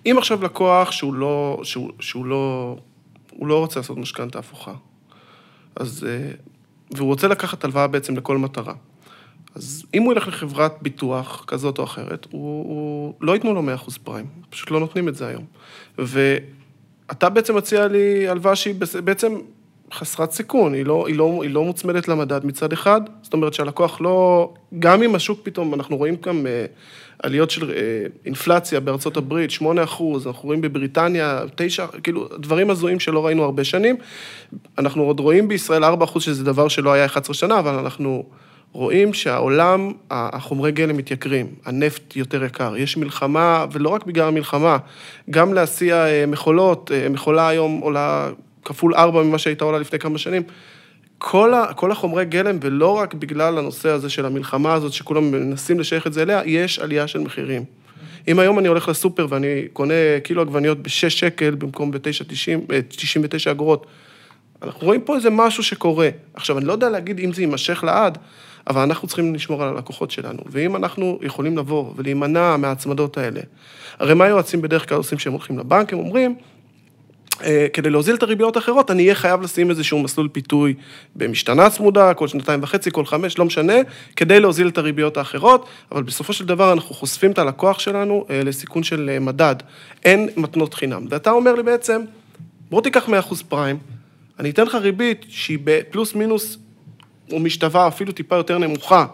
אם 0.05 0.15
עכשיו 0.17 0.43
לקוח 0.43 0.91
שהוא 0.91 1.13
לא, 1.13 1.59
שהוא, 1.63 1.91
שהוא 1.99 2.25
לא 2.25 2.75
הוא 3.39 3.47
לא 3.47 3.59
רוצה 3.59 3.79
לעשות 3.79 3.97
משכנתה 3.97 4.39
הפוכה. 4.39 4.73
אז... 5.75 6.05
אה, 6.09 6.31
והוא 6.91 7.07
רוצה 7.07 7.27
לקחת 7.27 7.63
הלוואה 7.63 7.87
בעצם 7.87 8.15
לכל 8.15 8.37
מטרה. 8.37 8.73
אז 9.55 9.85
אם 9.93 10.03
הוא 10.03 10.13
ילך 10.13 10.27
לחברת 10.27 10.73
ביטוח 10.81 11.43
כזאת 11.47 11.77
או 11.77 11.83
אחרת, 11.83 12.27
הוא, 12.31 12.63
הוא 12.63 13.13
לא 13.21 13.31
ייתנו 13.31 13.53
לו 13.53 13.61
100% 13.87 13.99
פריים, 14.03 14.25
פשוט 14.49 14.71
לא 14.71 14.79
נותנים 14.79 15.07
את 15.07 15.15
זה 15.15 15.27
היום. 15.27 15.45
ואתה 15.97 17.29
בעצם 17.29 17.57
מציע 17.57 17.87
לי 17.87 18.27
הלוואה 18.27 18.55
שהיא 18.55 18.75
בעצם 19.03 19.35
חסרת 19.93 20.31
סיכון, 20.31 20.73
היא 20.73 20.85
לא, 20.85 21.07
היא, 21.07 21.15
לא, 21.15 21.39
היא 21.43 21.51
לא 21.51 21.63
מוצמדת 21.63 22.07
למדד 22.07 22.45
מצד 22.45 22.73
אחד, 22.73 23.01
זאת 23.21 23.33
אומרת 23.33 23.53
שהלקוח 23.53 24.01
לא, 24.01 24.53
גם 24.79 25.03
אם 25.03 25.15
השוק 25.15 25.39
פתאום, 25.43 25.73
אנחנו 25.73 25.97
רואים 25.97 26.15
גם 26.25 26.47
אה, 26.47 26.65
עליות 27.23 27.51
של 27.51 27.71
אה, 27.71 27.75
אינפלציה 28.25 28.79
בארצות 28.79 29.17
הברית, 29.17 29.51
8 29.51 29.83
אחוז, 29.83 30.27
אנחנו 30.27 30.47
רואים 30.47 30.61
בבריטניה 30.61 31.43
9, 31.55 31.85
כאילו, 32.03 32.27
דברים 32.37 32.69
הזויים 32.69 32.99
שלא 32.99 33.25
ראינו 33.25 33.43
הרבה 33.43 33.63
שנים. 33.63 33.95
אנחנו 34.77 35.03
עוד 35.03 35.19
רואים 35.19 35.47
בישראל 35.47 35.83
4 35.83 36.05
אחוז, 36.05 36.23
שזה 36.23 36.43
דבר 36.43 36.67
שלא 36.67 36.93
היה 36.93 37.05
11 37.05 37.33
שנה, 37.33 37.59
אבל 37.59 37.73
אנחנו 37.73 38.23
רואים 38.71 39.13
שהעולם, 39.13 39.91
החומרי 40.11 40.71
גלם 40.71 40.97
מתייקרים, 40.97 41.47
הנפט 41.65 42.15
יותר 42.15 42.43
יקר, 42.43 42.77
יש 42.77 42.97
מלחמה, 42.97 43.65
ולא 43.71 43.89
רק 43.89 44.05
בגלל 44.05 44.27
המלחמה, 44.27 44.77
גם 45.29 45.53
להסיע 45.53 45.95
אה, 45.95 46.25
מכולות, 46.27 46.91
מכולה 47.09 47.47
היום 47.47 47.79
עולה 47.79 48.29
כפול 48.69 48.95
ארבע 48.95 49.23
ממה 49.23 49.37
שהייתה 49.37 49.65
עולה 49.65 49.79
לפני 49.79 49.99
כמה 49.99 50.17
שנים. 50.17 50.43
כל, 51.17 51.53
ה, 51.53 51.73
כל 51.73 51.91
החומרי 51.91 52.25
גלם, 52.25 52.57
ולא 52.61 52.97
רק 52.97 53.13
בגלל 53.13 53.57
הנושא 53.57 53.89
הזה 53.89 54.09
של 54.09 54.25
המלחמה 54.25 54.73
הזאת, 54.73 54.93
שכולם 54.93 55.31
מנסים 55.31 55.79
לשייך 55.79 56.07
את 56.07 56.13
זה 56.13 56.21
אליה, 56.21 56.41
יש 56.45 56.79
עלייה 56.79 57.07
של 57.07 57.19
מחירים. 57.19 57.63
אם 58.27 58.39
היום 58.39 58.59
אני 58.59 58.67
הולך 58.67 58.89
לסופר 58.89 59.27
ואני 59.29 59.67
קונה 59.73 59.93
קילו 60.23 60.41
עגבניות 60.41 60.77
ב-6 60.77 61.09
שקל 61.09 61.55
במקום 61.55 61.91
ב-9.99 61.91 63.47
אה, 63.47 63.51
אגורות, 63.51 63.85
אנחנו 64.63 64.87
רואים 64.87 65.01
פה 65.01 65.15
איזה 65.15 65.29
משהו 65.29 65.63
שקורה. 65.63 66.09
עכשיו, 66.33 66.57
אני 66.57 66.65
לא 66.65 66.71
יודע 66.71 66.89
להגיד 66.89 67.19
אם 67.19 67.33
זה 67.33 67.41
יימשך 67.41 67.83
לעד, 67.83 68.17
אבל 68.67 68.81
אנחנו 68.81 69.07
צריכים 69.07 69.35
לשמור 69.35 69.63
על 69.63 69.69
הלקוחות 69.69 70.11
שלנו. 70.11 70.39
ואם 70.45 70.75
אנחנו 70.75 71.19
יכולים 71.21 71.57
לבוא 71.57 71.93
ולהימנע 71.95 72.57
מההצמדות 72.57 73.17
האלה, 73.17 73.41
הרי 73.99 74.13
מה 74.13 74.25
היועצים 74.25 74.61
בדרך 74.61 74.89
כלל 74.89 74.97
עושים 74.97 75.17
כשהם 75.17 75.33
הולכים 75.33 75.59
לבנק? 75.59 75.93
הם 75.93 75.99
אומרים, 75.99 76.35
כדי 77.73 77.89
להוזיל 77.89 78.15
את 78.15 78.23
הריביות 78.23 78.55
האחרות, 78.55 78.91
אני 78.91 79.03
אהיה 79.03 79.15
חייב 79.15 79.41
לשים 79.41 79.69
איזשהו 79.69 79.99
מסלול 79.99 80.27
פיתוי 80.27 80.73
במשתנה 81.15 81.69
צמודה, 81.69 82.13
כל 82.13 82.27
שנתיים 82.27 82.63
וחצי, 82.63 82.89
כל 82.91 83.05
חמש, 83.05 83.37
לא 83.37 83.45
משנה, 83.45 83.73
כדי 84.15 84.39
להוזיל 84.39 84.67
את 84.67 84.77
הריביות 84.77 85.17
האחרות, 85.17 85.65
אבל 85.91 86.03
בסופו 86.03 86.33
של 86.33 86.45
דבר 86.45 86.73
אנחנו 86.73 86.95
חושפים 86.95 87.31
את 87.31 87.39
הלקוח 87.39 87.79
שלנו 87.79 88.25
אה, 88.29 88.43
לסיכון 88.43 88.83
של 88.83 89.09
אה, 89.13 89.19
מדד. 89.19 89.55
אין 90.05 90.29
מתנות 90.37 90.73
חינם. 90.73 91.05
ואתה 91.09 91.31
אומר 91.31 91.55
לי 91.55 91.63
בעצם, 91.63 92.01
בוא 92.69 92.81
תיקח 92.81 93.09
100% 93.09 93.11
פריים, 93.49 93.77
אני 94.39 94.49
אתן 94.49 94.65
לך 94.65 94.75
ריבית 94.75 95.25
שהיא 95.29 95.59
בפלוס 95.63 96.15
מינוס, 96.15 96.57
או 97.31 97.39
משתווה 97.39 97.87
אפילו 97.87 98.11
טיפה 98.11 98.35
יותר 98.35 98.57
נמוכה, 98.57 99.05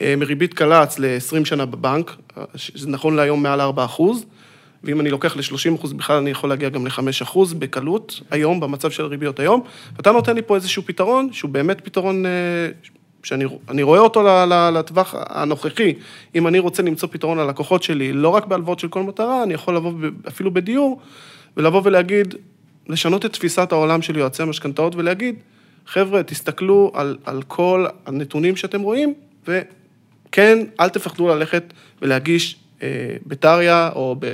מריבית 0.00 0.54
קל"צ 0.54 0.98
ל-20 0.98 1.44
שנה 1.44 1.66
בבנק, 1.66 2.16
שזה 2.54 2.88
נכון 2.88 3.16
להיום 3.16 3.42
מעל 3.42 3.60
4 3.60 3.84
אחוז. 3.84 4.24
ואם 4.86 5.00
אני 5.00 5.10
לוקח 5.10 5.36
ל-30 5.36 5.74
אחוז 5.74 5.92
בכלל, 5.92 6.16
אני 6.16 6.30
יכול 6.30 6.50
להגיע 6.50 6.68
גם 6.68 6.86
ל-5 6.86 7.00
אחוז 7.22 7.54
בקלות, 7.54 8.20
היום, 8.30 8.60
במצב 8.60 8.90
של 8.90 9.04
הריביות 9.04 9.40
היום. 9.40 9.60
ואתה 9.96 10.12
נותן 10.12 10.34
לי 10.34 10.42
פה 10.42 10.54
איזשהו 10.54 10.82
פתרון, 10.86 11.28
שהוא 11.32 11.50
באמת 11.50 11.80
פתרון 11.80 12.26
אה, 12.26 12.30
שאני 13.22 13.82
רואה 13.82 14.00
אותו 14.00 14.22
לטווח 14.72 15.14
הנוכחי. 15.18 15.94
אם 16.34 16.46
אני 16.46 16.58
רוצה 16.58 16.82
למצוא 16.82 17.08
פתרון 17.12 17.38
ללקוחות 17.38 17.82
שלי, 17.82 18.12
לא 18.12 18.28
רק 18.28 18.46
בהלוואות 18.46 18.78
של 18.78 18.88
כל 18.88 19.02
מטרה, 19.02 19.42
אני 19.42 19.54
יכול 19.54 19.76
לבוא 19.76 19.92
אפילו 20.28 20.54
בדיור, 20.54 21.00
ולבוא 21.56 21.80
ולהגיד, 21.84 22.34
לשנות 22.88 23.26
את 23.26 23.32
תפיסת 23.32 23.72
העולם 23.72 24.02
של 24.02 24.16
יועצי 24.16 24.42
המשכנתאות 24.42 24.94
ולהגיד, 24.94 25.34
חבר'ה, 25.86 26.22
תסתכלו 26.22 26.92
על, 26.94 27.16
על 27.24 27.42
כל 27.42 27.86
הנתונים 28.06 28.56
שאתם 28.56 28.80
רואים, 28.80 29.14
וכן, 29.48 30.58
אל 30.80 30.88
תפחדו 30.88 31.28
ללכת 31.28 31.72
ולהגיש 32.02 32.56
בטריה, 33.26 33.90
או 33.94 34.16
ב... 34.18 34.26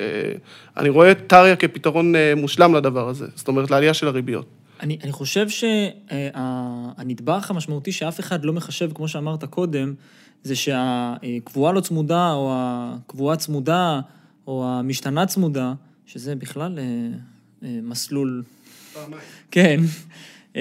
אני 0.76 0.88
רואה 0.88 1.10
את 1.10 1.18
טריה 1.26 1.56
כפתרון 1.56 2.16
אה, 2.16 2.32
מושלם 2.36 2.74
לדבר 2.74 3.08
הזה, 3.08 3.26
זאת 3.34 3.48
אומרת, 3.48 3.70
לעלייה 3.70 3.94
של 3.94 4.08
הריביות. 4.08 4.46
אני, 4.80 4.98
אני 5.02 5.12
חושב 5.12 5.46
שהנדבך 5.48 7.50
המשמעותי 7.50 7.92
שאף 7.92 8.20
אחד 8.20 8.44
לא 8.44 8.52
מחשב, 8.52 8.90
כמו 8.94 9.08
שאמרת 9.08 9.44
קודם, 9.44 9.94
זה 10.42 10.56
שהקבועה 10.56 11.72
לא 11.72 11.80
צמודה, 11.80 12.32
או 12.32 12.52
הקבועה 12.56 13.36
צמודה, 13.36 14.00
או 14.46 14.66
המשתנה 14.68 15.26
צמודה, 15.26 15.72
שזה 16.06 16.34
בכלל 16.34 16.78
אה, 16.78 17.68
מסלול... 17.82 18.42
פעמיים. 18.92 19.22
כן. 19.50 19.80
אמ, 20.56 20.60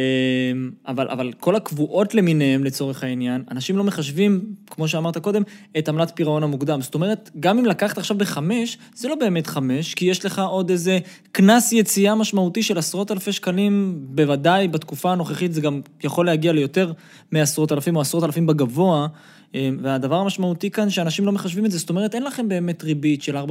אבל, 0.88 1.08
אבל 1.08 1.32
כל 1.40 1.56
הקבועות 1.56 2.16
למיניהם, 2.16 2.64
לצורך 2.64 3.04
העניין, 3.04 3.44
אנשים 3.52 3.78
לא 3.78 3.84
מחשבים, 3.84 4.42
כמו 4.70 4.88
שאמרת 4.88 5.18
קודם, 5.18 5.44
את 5.78 5.90
עמלת 5.90 6.12
פירעון 6.16 6.44
המוקדם. 6.44 6.82
זאת 6.82 6.96
אומרת, 6.96 7.30
גם 7.40 7.58
אם 7.58 7.66
לקחת 7.66 7.98
עכשיו 7.98 8.18
בחמש, 8.18 8.78
זה 8.96 9.08
לא 9.08 9.16
באמת 9.16 9.48
חמש, 9.48 9.94
כי 9.94 10.06
יש 10.06 10.26
לך 10.26 10.40
עוד 10.40 10.70
איזה 10.70 11.00
קנס 11.32 11.72
יציאה 11.72 12.16
משמעותי 12.16 12.64
של 12.64 12.78
עשרות 12.78 13.12
אלפי 13.12 13.32
שקלים, 13.32 13.96
בוודאי 14.00 14.68
בתקופה 14.68 15.12
הנוכחית 15.12 15.54
זה 15.54 15.62
גם 15.62 15.82
יכול 16.04 16.26
להגיע 16.26 16.54
ליותר 16.54 16.92
מעשרות 17.32 17.72
אלפים 17.72 17.96
או 17.96 18.02
עשרות 18.02 18.24
אלפים 18.24 18.48
בגבוה. 18.48 19.08
אמ, 19.56 19.78
והדבר 19.82 20.16
המשמעותי 20.16 20.72
כאן, 20.72 20.90
שאנשים 20.90 21.26
לא 21.26 21.32
מחשבים 21.32 21.66
את 21.66 21.72
זה, 21.72 21.78
זאת 21.78 21.90
אומרת, 21.90 22.16
אין 22.16 22.24
לכם 22.24 22.50
באמת 22.50 22.84
ריבית 22.84 23.22
של 23.22 23.38
4.5, 23.38 23.42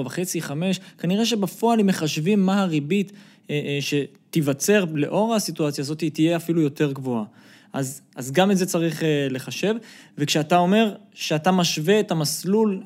5, 0.40 0.80
כנראה 0.98 1.26
שבפועל 1.26 1.80
אם 1.80 1.86
מחשבים 1.86 2.46
מה 2.46 2.62
הריבית 2.62 3.12
אה, 3.50 3.60
אה, 3.66 3.78
שתיווצר 3.80 4.84
לאור 4.94 5.34
הסיטואציה 5.34 5.82
הזאת, 5.82 6.00
היא 6.00 6.10
תהיה 6.10 6.36
אפילו 6.36 6.60
יותר 6.60 6.92
גבוהה. 6.92 7.24
אז, 7.72 8.00
אז 8.16 8.32
גם 8.32 8.50
את 8.50 8.56
זה 8.58 8.66
צריך 8.66 9.02
אה, 9.02 9.26
לחשב, 9.30 9.74
וכשאתה 10.18 10.58
אומר 10.58 10.94
שאתה 11.14 11.50
משווה 11.50 12.00
את 12.00 12.10
המסלול 12.10 12.82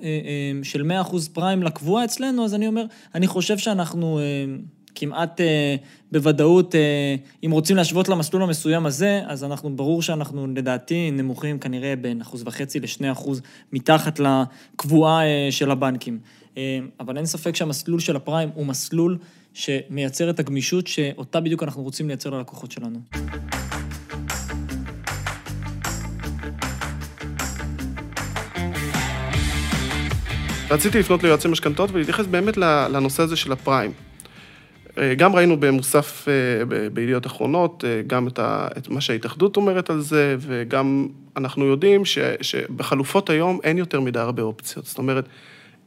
של 0.63 0.91
100% 1.11 1.17
פריים 1.33 1.63
לקבועה 1.63 2.05
אצלנו, 2.05 2.45
אז 2.45 2.55
אני 2.55 2.67
אומר, 2.67 2.85
אני 3.15 3.27
חושב 3.27 3.59
שאנחנו 3.59 4.21
כמעט 4.95 5.41
בוודאות, 6.13 6.75
אם 7.45 7.51
רוצים 7.51 7.77
להשוות 7.77 8.09
למסלול 8.09 8.43
המסוים 8.43 8.87
הזה, 8.87 9.21
אז 9.27 9.45
אנחנו, 9.45 9.77
ברור 9.77 10.03
שאנחנו 10.03 10.47
לדעתי 10.47 11.11
נמוכים 11.11 11.59
כנראה 11.59 11.97
בין 11.97 12.21
אחוז 12.21 12.43
וחצי 12.47 12.81
לשני 12.81 13.13
אחוז 13.13 13.43
מתחת 13.73 14.21
לקבועה 14.21 15.21
של 15.51 15.71
הבנקים. 15.71 16.19
אבל 17.01 17.17
אין 17.17 17.27
ספק 17.27 17.57
שהמסלול 17.57 18.01
של 18.01 18.17
הפריים 18.17 18.49
הוא 18.55 18.67
מסלול 18.67 19.19
שמייצר 19.55 20.31
את 20.31 20.41
הגמישות 20.41 20.87
שאותה 20.87 21.41
בדיוק 21.41 21.63
אנחנו 21.63 21.83
רוצים 21.83 22.09
לייצר 22.09 22.31
ללקוחות 22.31 22.73
שלנו. 22.73 22.99
רציתי 30.71 30.99
לפנות 30.99 31.23
ליועצי 31.23 31.49
משכנתות 31.49 31.91
ולהתייחס 31.93 32.27
באמת 32.27 32.57
לנושא 32.57 33.23
הזה 33.23 33.37
של 33.37 33.53
הפריים. 33.53 33.93
אה, 34.99 35.15
גם 35.15 35.37
ראינו 35.37 35.61
במוסף 35.61 36.29
אה, 36.29 36.65
בידיעות 36.91 37.27
אחרונות, 37.27 37.85
אה, 37.87 38.03
גם 38.07 38.29
את, 38.29 38.39
ה, 38.39 38.69
את 38.79 38.89
מה 38.89 39.01
שההתאחדות 39.01 39.57
אומרת 39.57 39.91
על 39.91 40.01
זה, 40.01 40.37
וגם 40.39 41.09
אנחנו 41.37 41.65
יודעים 41.65 42.05
ש, 42.05 42.19
שבחלופות 42.41 43.31
היום 43.31 43.61
אין 43.65 43.79
יותר 43.79 44.01
מדי 44.01 44.19
הרבה 44.19 44.43
אופציות. 44.43 44.87
זאת 44.87 44.99
אומרת, 44.99 45.29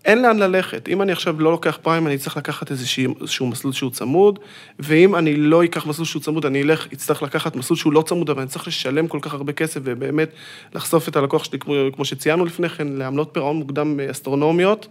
אין 0.05 0.21
לאן 0.21 0.39
ללכת. 0.39 0.89
אם 0.89 1.01
אני 1.01 1.11
עכשיו 1.11 1.39
לא 1.39 1.51
לוקח 1.51 1.77
פריים, 1.81 2.07
אני 2.07 2.17
צריך 2.17 2.37
לקחת 2.37 2.71
איזשהו 2.71 3.47
מסלול 3.47 3.73
שהוא 3.73 3.91
צמוד, 3.91 4.39
ואם 4.79 5.15
אני 5.15 5.35
לא 5.35 5.63
אקח 5.63 5.85
מסלול 5.85 6.05
שהוא 6.05 6.21
צמוד, 6.21 6.45
אני 6.45 6.61
אלך, 6.61 6.87
אצטרך 6.93 7.23
לקחת 7.23 7.55
מסלול 7.55 7.77
שהוא 7.77 7.93
לא 7.93 8.01
צמוד, 8.01 8.29
אבל 8.29 8.41
אני 8.41 8.49
צריך 8.49 8.67
לשלם 8.67 9.07
כל 9.07 9.19
כך 9.21 9.33
הרבה 9.33 9.53
כסף, 9.53 9.81
ובאמת 9.83 10.29
לחשוף 10.75 11.07
את 11.07 11.15
הלקוח 11.15 11.43
שלי, 11.43 11.59
כמו, 11.59 11.73
כמו 11.93 12.05
שציינו 12.05 12.45
לפני 12.45 12.69
כן, 12.69 12.87
לעמלות 12.87 13.29
פירעון 13.31 13.55
מוקדם 13.55 13.99
אסטרונומיות. 13.99 14.87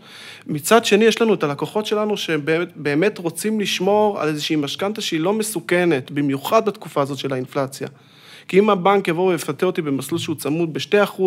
מצד 0.47 0.85
שני, 0.85 1.05
יש 1.05 1.23
לנו 1.23 1.35
את 1.35 1.43
הלקוחות 1.43 1.87
שלנו 1.87 2.17
שבאמת 2.17 3.19
רוצים 3.19 3.61
לשמור 3.61 4.21
על 4.21 4.29
איזושהי 4.29 4.57
משכנתה 4.57 5.01
שהיא 5.01 5.21
לא 5.21 5.33
מסוכנת, 5.33 6.11
במיוחד 6.11 6.67
בתקופה 6.67 7.03
הזאת 7.03 7.19
של 7.19 7.33
האינפלציה. 7.33 7.89
כי 8.49 8.59
אם 8.59 8.71
הבנק 8.71 9.09
יבוא 9.09 9.31
ויפתה 9.31 9.67
אותי 9.67 9.83
במסלול 9.83 10.21
שהוא 10.21 10.37
צמוד 10.37 10.73
ב-2%, 10.73 11.23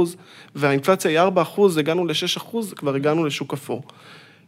והאינפלציה 0.56 1.24
היא 1.24 1.32
4%, 1.58 1.80
הגענו 1.80 2.06
ל-6%, 2.06 2.76
כבר 2.76 2.96
הגענו 2.96 3.26
לשוק 3.26 3.54
אפור. 3.54 3.84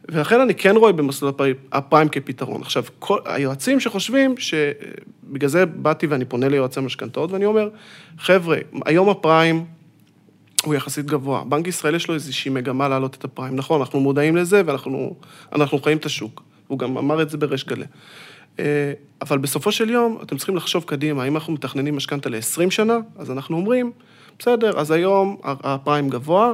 ולכן 0.09 0.41
אני 0.41 0.55
כן 0.55 0.75
רואה 0.75 0.91
במסלול 0.91 1.33
הפריים 1.71 2.09
כפתרון. 2.09 2.61
עכשיו, 2.61 2.83
כל, 2.99 3.19
היועצים 3.25 3.79
שחושבים, 3.79 4.35
שבגלל 4.37 5.49
זה 5.49 5.65
באתי 5.65 6.07
ואני 6.07 6.25
פונה 6.25 6.49
ליועצי 6.49 6.79
המשכנתאות, 6.79 7.31
ואני 7.31 7.45
אומר, 7.45 7.69
חבר'ה, 8.17 8.57
היום 8.85 9.09
הפריים 9.09 9.65
הוא 10.63 10.75
יחסית 10.75 11.05
גבוה. 11.05 11.43
בנק 11.43 11.67
ישראל 11.67 11.95
יש 11.95 12.07
לו 12.07 12.13
איזושהי 12.13 12.51
מגמה 12.51 12.87
להעלות 12.87 13.15
את 13.15 13.23
הפריים. 13.23 13.55
נכון, 13.55 13.81
אנחנו 13.81 13.99
מודעים 13.99 14.35
לזה 14.35 14.61
ואנחנו 14.65 15.79
חיים 15.83 15.97
את 15.97 16.05
השוק. 16.05 16.43
הוא 16.67 16.79
גם 16.79 16.97
אמר 16.97 17.21
את 17.21 17.29
זה 17.29 17.37
בריש 17.37 17.65
גלי. 17.65 17.85
אה, 18.61 18.93
אבל 19.21 19.37
בסופו 19.37 19.71
של 19.71 19.89
יום, 19.89 20.17
אתם 20.23 20.37
צריכים 20.37 20.55
לחשוב 20.55 20.83
קדימה, 20.83 21.27
אם 21.27 21.35
אנחנו 21.35 21.53
מתכננים 21.53 21.95
משכנתה 21.95 22.29
ל-20 22.29 22.69
שנה, 22.69 22.97
אז 23.17 23.31
אנחנו 23.31 23.57
אומרים, 23.57 23.91
בסדר, 24.39 24.79
אז 24.79 24.91
היום 24.91 25.37
הפריים 25.43 26.09
גבוה, 26.09 26.53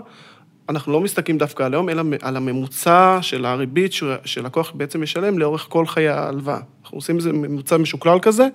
אנחנו 0.70 0.94
לא 0.94 1.02
מסתכלים 1.02 1.38
דווקא 1.38 1.64
על 1.64 1.74
היום, 1.74 1.90
אלא 1.90 2.04
על 2.22 2.38
הממוצע 2.38 3.20
של 3.22 3.46
הריבית 3.46 3.92
שלקוח 4.26 4.72
בעצם 4.76 5.02
משלם 5.02 5.40
לאורך 5.40 5.66
כל 5.70 5.86
חיי 5.86 6.10
ההלוואה. 6.10 6.60
אנחנו 6.84 6.98
עושים 6.98 7.18
איזה 7.18 7.34
ממוצע 7.34 7.78
משוקלל 7.78 8.20
כזה, 8.22 8.48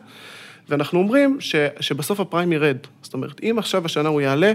ואנחנו 0.69 0.99
אומרים 0.99 1.37
ש, 1.41 1.57
שבסוף 1.81 2.21
הפריים 2.21 2.53
ירד. 2.53 2.77
זאת 3.03 3.15
אומרת, 3.15 3.41
אם 3.43 3.57
עכשיו 3.59 3.85
השנה 3.85 4.09
הוא 4.09 4.21
יעלה, 4.21 4.53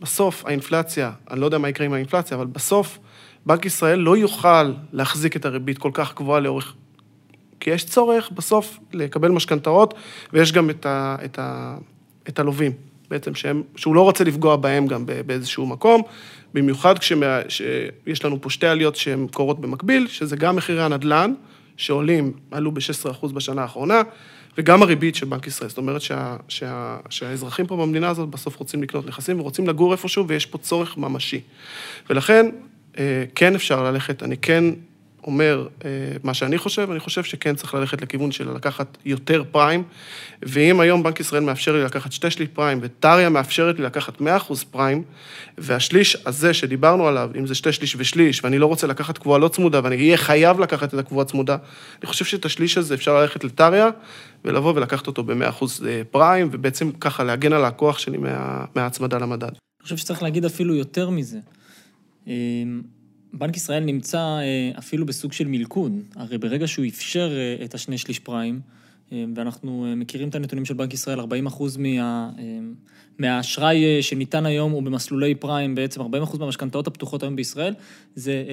בסוף 0.00 0.46
האינפלציה, 0.46 1.10
אני 1.30 1.40
לא 1.40 1.44
יודע 1.44 1.58
מה 1.58 1.68
יקרה 1.68 1.86
עם 1.86 1.92
האינפלציה, 1.92 2.36
אבל 2.36 2.46
בסוף 2.46 2.98
בנק 3.46 3.66
ישראל 3.66 3.98
לא 3.98 4.16
יוכל 4.16 4.72
להחזיק 4.92 5.36
את 5.36 5.44
הריבית 5.44 5.78
כל 5.78 5.90
כך 5.94 6.14
גבוהה 6.14 6.40
לאורך 6.40 6.74
כי 7.60 7.70
יש 7.70 7.84
צורך 7.84 8.30
בסוף 8.30 8.78
לקבל 8.92 9.30
משכנתאות, 9.30 9.94
ויש 10.32 10.52
גם 10.52 10.70
את, 10.70 10.86
ה, 10.86 11.16
את, 11.24 11.38
ה, 11.38 11.76
את 12.28 12.38
הלווים, 12.38 12.72
בעצם, 13.10 13.34
שהם, 13.34 13.62
שהוא 13.76 13.94
לא 13.94 14.00
רוצה 14.00 14.24
לפגוע 14.24 14.56
בהם 14.56 14.86
גם 14.86 15.04
באיזשהו 15.26 15.66
מקום, 15.66 16.02
במיוחד 16.54 16.98
כשיש 16.98 18.24
לנו 18.24 18.40
פה 18.40 18.50
שתי 18.50 18.66
עליות 18.66 18.96
שהן 18.96 19.26
קורות 19.32 19.60
במקביל, 19.60 20.06
שזה 20.06 20.36
גם 20.36 20.56
מחירי 20.56 20.82
הנדל"ן, 20.82 21.34
שעולים, 21.76 22.32
עלו 22.50 22.72
ב-16% 22.72 23.32
בשנה 23.34 23.62
האחרונה, 23.62 24.02
וגם 24.58 24.82
הריבית 24.82 25.14
של 25.14 25.26
בנק 25.26 25.46
ישראל. 25.46 25.68
זאת 25.68 25.78
אומרת 25.78 26.00
שה, 26.00 26.36
שה, 26.48 26.96
שהאזרחים 27.10 27.66
פה 27.66 27.76
במדינה 27.76 28.08
הזאת 28.08 28.28
בסוף 28.28 28.56
רוצים 28.56 28.82
לקנות 28.82 29.06
נכסים 29.06 29.40
ורוצים 29.40 29.68
לגור 29.68 29.92
איפשהו, 29.92 30.28
ויש 30.28 30.46
פה 30.46 30.58
צורך 30.58 30.96
ממשי. 30.96 31.40
ולכן, 32.10 32.46
אה, 32.98 33.24
כן 33.34 33.54
אפשר 33.54 33.82
ללכת, 33.82 34.22
אני 34.22 34.36
כן 34.36 34.64
אומר 35.28 35.66
אה, 35.84 35.90
מה 36.22 36.34
שאני 36.34 36.58
חושב, 36.58 36.90
אני 36.90 37.00
חושב 37.00 37.24
שכן 37.24 37.54
צריך 37.54 37.74
ללכת 37.74 38.02
לכיוון 38.02 38.32
של 38.32 38.52
לקחת 38.54 38.98
יותר 39.04 39.42
פריים, 39.50 39.82
ואם 40.42 40.80
היום 40.80 41.02
בנק 41.02 41.20
ישראל 41.20 41.42
מאפשר 41.42 41.72
לי 41.72 41.84
לקחת 41.84 42.12
שתי 42.12 42.30
שליש 42.30 42.48
פריים, 42.52 42.78
וטריה 42.82 43.28
מאפשרת 43.28 43.78
לי 43.78 43.84
לקחת 43.84 44.20
100% 44.20 44.24
פריים, 44.70 45.02
והשליש 45.58 46.16
הזה 46.26 46.54
שדיברנו 46.54 47.06
עליו, 47.08 47.30
אם 47.38 47.46
זה 47.46 47.54
שתי 47.54 47.72
שליש 47.72 47.96
ושליש, 47.98 48.44
ואני 48.44 48.58
לא 48.58 48.66
רוצה 48.66 48.86
לקחת 48.86 49.18
קבועה 49.18 49.38
לא 49.38 49.48
צמודה, 49.48 49.80
ואני 49.84 49.96
אהיה 49.96 50.16
חייב 50.16 50.60
לקחת 50.60 50.94
את 50.94 50.98
הקבועה 50.98 51.24
צמודה, 51.24 51.56
אני 52.02 52.06
חושב 52.06 52.24
שאת 52.24 52.44
השליש 52.44 52.78
הזה 52.78 52.94
אפשר 52.94 53.20
ללכת 53.20 53.44
לטריה, 53.44 53.88
ולבוא 54.44 54.72
ולקחת 54.76 55.06
אותו 55.06 55.22
ב-100% 55.24 55.64
אה, 55.86 56.02
פריים, 56.10 56.48
ובעצם 56.52 56.90
ככה 56.92 57.24
להגן 57.24 57.52
על 57.52 57.64
הכוח 57.64 57.98
שלי 57.98 58.18
מה, 58.18 58.64
מההצמדה 58.74 59.18
למדד. 59.18 59.48
אני 59.48 59.82
חושב 59.82 59.96
שצריך 59.96 60.22
להגיד 60.22 60.44
אפילו 60.44 60.74
יותר 60.74 61.10
מזה. 61.10 61.38
בנק 63.32 63.56
ישראל 63.56 63.84
נמצא 63.84 64.18
אה, 64.18 64.70
אפילו 64.78 65.06
בסוג 65.06 65.32
של 65.32 65.46
מלכוד, 65.46 65.92
הרי 66.16 66.38
ברגע 66.38 66.66
שהוא 66.66 66.86
אפשר 66.86 67.30
אה, 67.36 67.64
את 67.64 67.74
השני 67.74 67.98
שליש 67.98 68.18
פריים, 68.18 68.60
ואנחנו 69.34 69.94
מכירים 69.96 70.28
את 70.28 70.34
הנתונים 70.34 70.64
של 70.64 70.74
בנק 70.74 70.94
ישראל, 70.94 71.20
40 71.20 71.46
אחוז 71.46 71.76
מה... 71.76 72.30
מהאשראי 73.18 74.02
שניתן 74.02 74.46
היום 74.46 74.72
הוא 74.72 74.82
במסלולי 74.82 75.34
פריים, 75.34 75.74
בעצם 75.74 76.00
40 76.00 76.22
אחוז 76.22 76.40
מהמשכנתאות 76.40 76.86
הפתוחות 76.86 77.22
היום 77.22 77.36
בישראל, 77.36 77.74
זה 78.14 78.44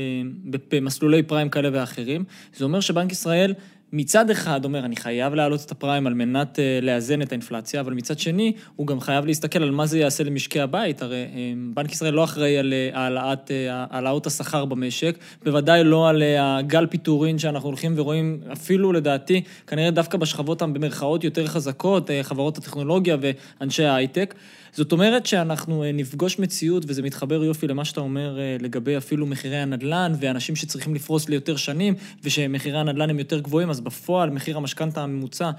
במסלולי 0.72 1.24
פריים 1.24 1.50
כאלה 1.50 1.70
ואחרים. 1.74 2.24
זה 2.55 2.65
אומר 2.65 2.79
שבנק 2.79 3.12
ישראל 3.12 3.53
מצד 3.98 4.30
אחד 4.30 4.66
אומר, 4.66 4.86
אני 4.86 4.96
חייב 4.96 5.34
להעלות 5.34 5.66
את 5.66 5.72
הפריים 5.72 6.08
על 6.08 6.14
מנת 6.14 6.60
אה, 6.60 6.80
לאזן 6.82 7.22
את 7.22 7.32
האינפלציה, 7.32 7.82
אבל 7.82 7.94
מצד 7.94 8.20
שני, 8.20 8.54
הוא 8.75 8.88
גם 8.88 9.00
חייב 9.00 9.25
להסתכל 9.25 9.64
על 9.64 9.72
מה 9.72 9.86
זה 9.86 10.00
יעשה 10.00 10.24
למשקי 10.24 10.60
הבית. 10.60 11.02
הרי 11.02 11.22
אה, 11.36 11.54
בנק 11.74 11.92
ישראל 11.92 12.14
לא 12.14 12.24
אחראי 12.24 12.58
על 12.58 12.74
אה, 12.74 12.90
העלאת, 13.02 13.52
העלאות 13.70 14.28
השכר 14.28 14.66
במשק, 14.66 15.18
בוודאי 15.44 15.84
לא 15.84 16.10
על 16.10 16.24
הגל 16.40 16.86
פיטורין 16.88 17.40
שאנחנו 17.40 17.70
הולכים 17.70 17.94
ורואים, 17.96 18.40
אפילו 18.54 18.94
לדעתי, 18.94 19.42
כנראה 19.68 19.92
דווקא 19.92 20.18
בשכבות 20.18 20.62
במרכאות 20.62 21.24
יותר 21.24 21.48
חזקות, 21.48 22.10
חברות 22.22 22.58
הטכנולוגיה 22.58 23.18
ואנשי 23.22 23.84
ההייטק. 23.84 24.36
זאת 24.75 24.91
אומרת 24.91 25.25
שאנחנו 25.25 25.84
אה, 25.84 25.91
נפגוש 25.91 26.39
מציאות, 26.39 26.84
וזה 26.88 27.01
מתחבר 27.01 27.44
יופי 27.44 27.67
למה 27.67 27.86
שאתה 27.86 28.01
אומר 28.01 28.39
אה, 28.39 28.58
לגבי 28.60 28.98
אפילו 28.98 29.25
מחירי 29.25 29.58
הנדל"ן, 29.58 30.13
ואנשים 30.20 30.55
שצריכים 30.55 30.96
לפרוס 30.96 31.29
ליותר 31.29 31.55
שנים, 31.55 31.94
ושמחירי 32.24 32.79
הנדל"ן 32.79 33.10
הם 33.10 33.20
יותר 33.20 33.39
גבוהים, 33.39 33.70
אז 33.70 33.79
בפועל 33.79 34.29
מחיר 34.29 34.58
המשכנתה 34.58 35.03
הממוצע 35.03 35.51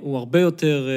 הוא 0.00 0.18
הרבה 0.18 0.40
יותר 0.40 0.88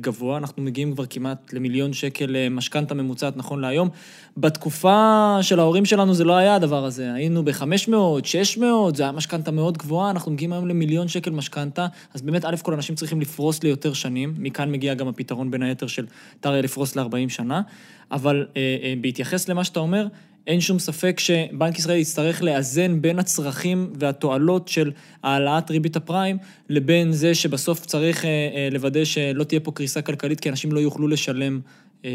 גבוה, 0.00 0.38
אנחנו 0.38 0.62
מגיעים 0.62 0.94
כבר 0.94 1.04
כמעט 1.10 1.52
למיליון 1.52 1.92
שקל 1.92 2.48
משכנתה 2.50 2.94
ממוצעת 2.94 3.36
נכון 3.36 3.60
להיום. 3.60 3.88
בתקופה 4.36 5.38
של 5.42 5.60
ההורים 5.60 5.84
שלנו 5.84 6.14
זה 6.14 6.24
לא 6.24 6.36
היה 6.36 6.54
הדבר 6.54 6.84
הזה, 6.84 7.14
היינו 7.14 7.44
ב-500, 7.44 7.92
600, 8.24 8.96
זה 8.96 9.02
היה 9.02 9.12
משכנתה 9.12 9.50
מאוד 9.50 9.78
גבוהה, 9.78 10.10
אנחנו 10.10 10.32
מגיעים 10.32 10.52
היום 10.52 10.68
למיליון 10.68 11.08
שקל 11.08 11.30
משכנתה, 11.30 11.86
אז 12.14 12.22
באמת, 12.22 12.44
א' 12.44 12.56
כל 12.62 12.74
אנשים 12.74 12.94
צריכים 12.94 13.20
לפרוס 13.20 13.62
ליותר 13.62 13.92
שנים, 13.92 14.34
מכאן 14.38 14.72
מגיע 14.72 14.94
גם 14.94 15.08
הפתרון 15.08 15.50
בין 15.50 15.62
היתר 15.62 15.86
של 15.86 16.06
טריה 16.40 16.62
לפרוס 16.62 16.96
ל-40 16.96 17.28
שנה, 17.28 17.62
אבל 18.10 18.46
אה, 18.56 18.76
אה, 18.82 18.94
בהתייחס 19.00 19.48
למה 19.48 19.64
שאתה 19.64 19.80
אומר, 19.80 20.06
אין 20.46 20.60
שום 20.60 20.78
ספק 20.78 21.20
שבנק 21.20 21.78
ישראל 21.78 21.98
יצטרך 21.98 22.42
לאזן 22.42 23.02
בין 23.02 23.18
הצרכים 23.18 23.92
והתועלות 23.94 24.68
של 24.68 24.90
העלאת 25.22 25.70
ריבית 25.70 25.96
הפריים, 25.96 26.36
לבין 26.68 27.12
זה 27.12 27.34
שבסוף 27.34 27.86
צריך 27.86 28.24
אה, 28.24 28.30
אה, 28.30 28.68
לוודא 28.72 29.04
שלא 29.04 29.44
תהיה 29.44 29.60
פה 29.60 29.72
קריסה 29.72 30.02
כלכלית, 30.02 30.40
כי 30.40 30.48
אנשים 30.50 30.72
לא 30.72 30.80
יוכלו 30.80 31.08
לשלם 31.08 31.60
אה, 32.04 32.10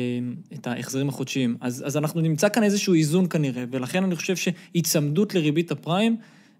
את 0.53 0.67
ההחזרים 0.67 1.09
החודשיים. 1.09 1.57
אז, 1.61 1.83
אז 1.87 1.97
אנחנו 1.97 2.21
נמצא 2.21 2.49
כאן 2.49 2.63
איזשהו 2.63 2.93
איזון 2.93 3.27
כנראה, 3.29 3.63
ולכן 3.71 4.03
אני 4.03 4.15
חושב 4.15 4.35
שהיצמדות 4.35 5.35
לריבית 5.35 5.71
הפריים 5.71 6.17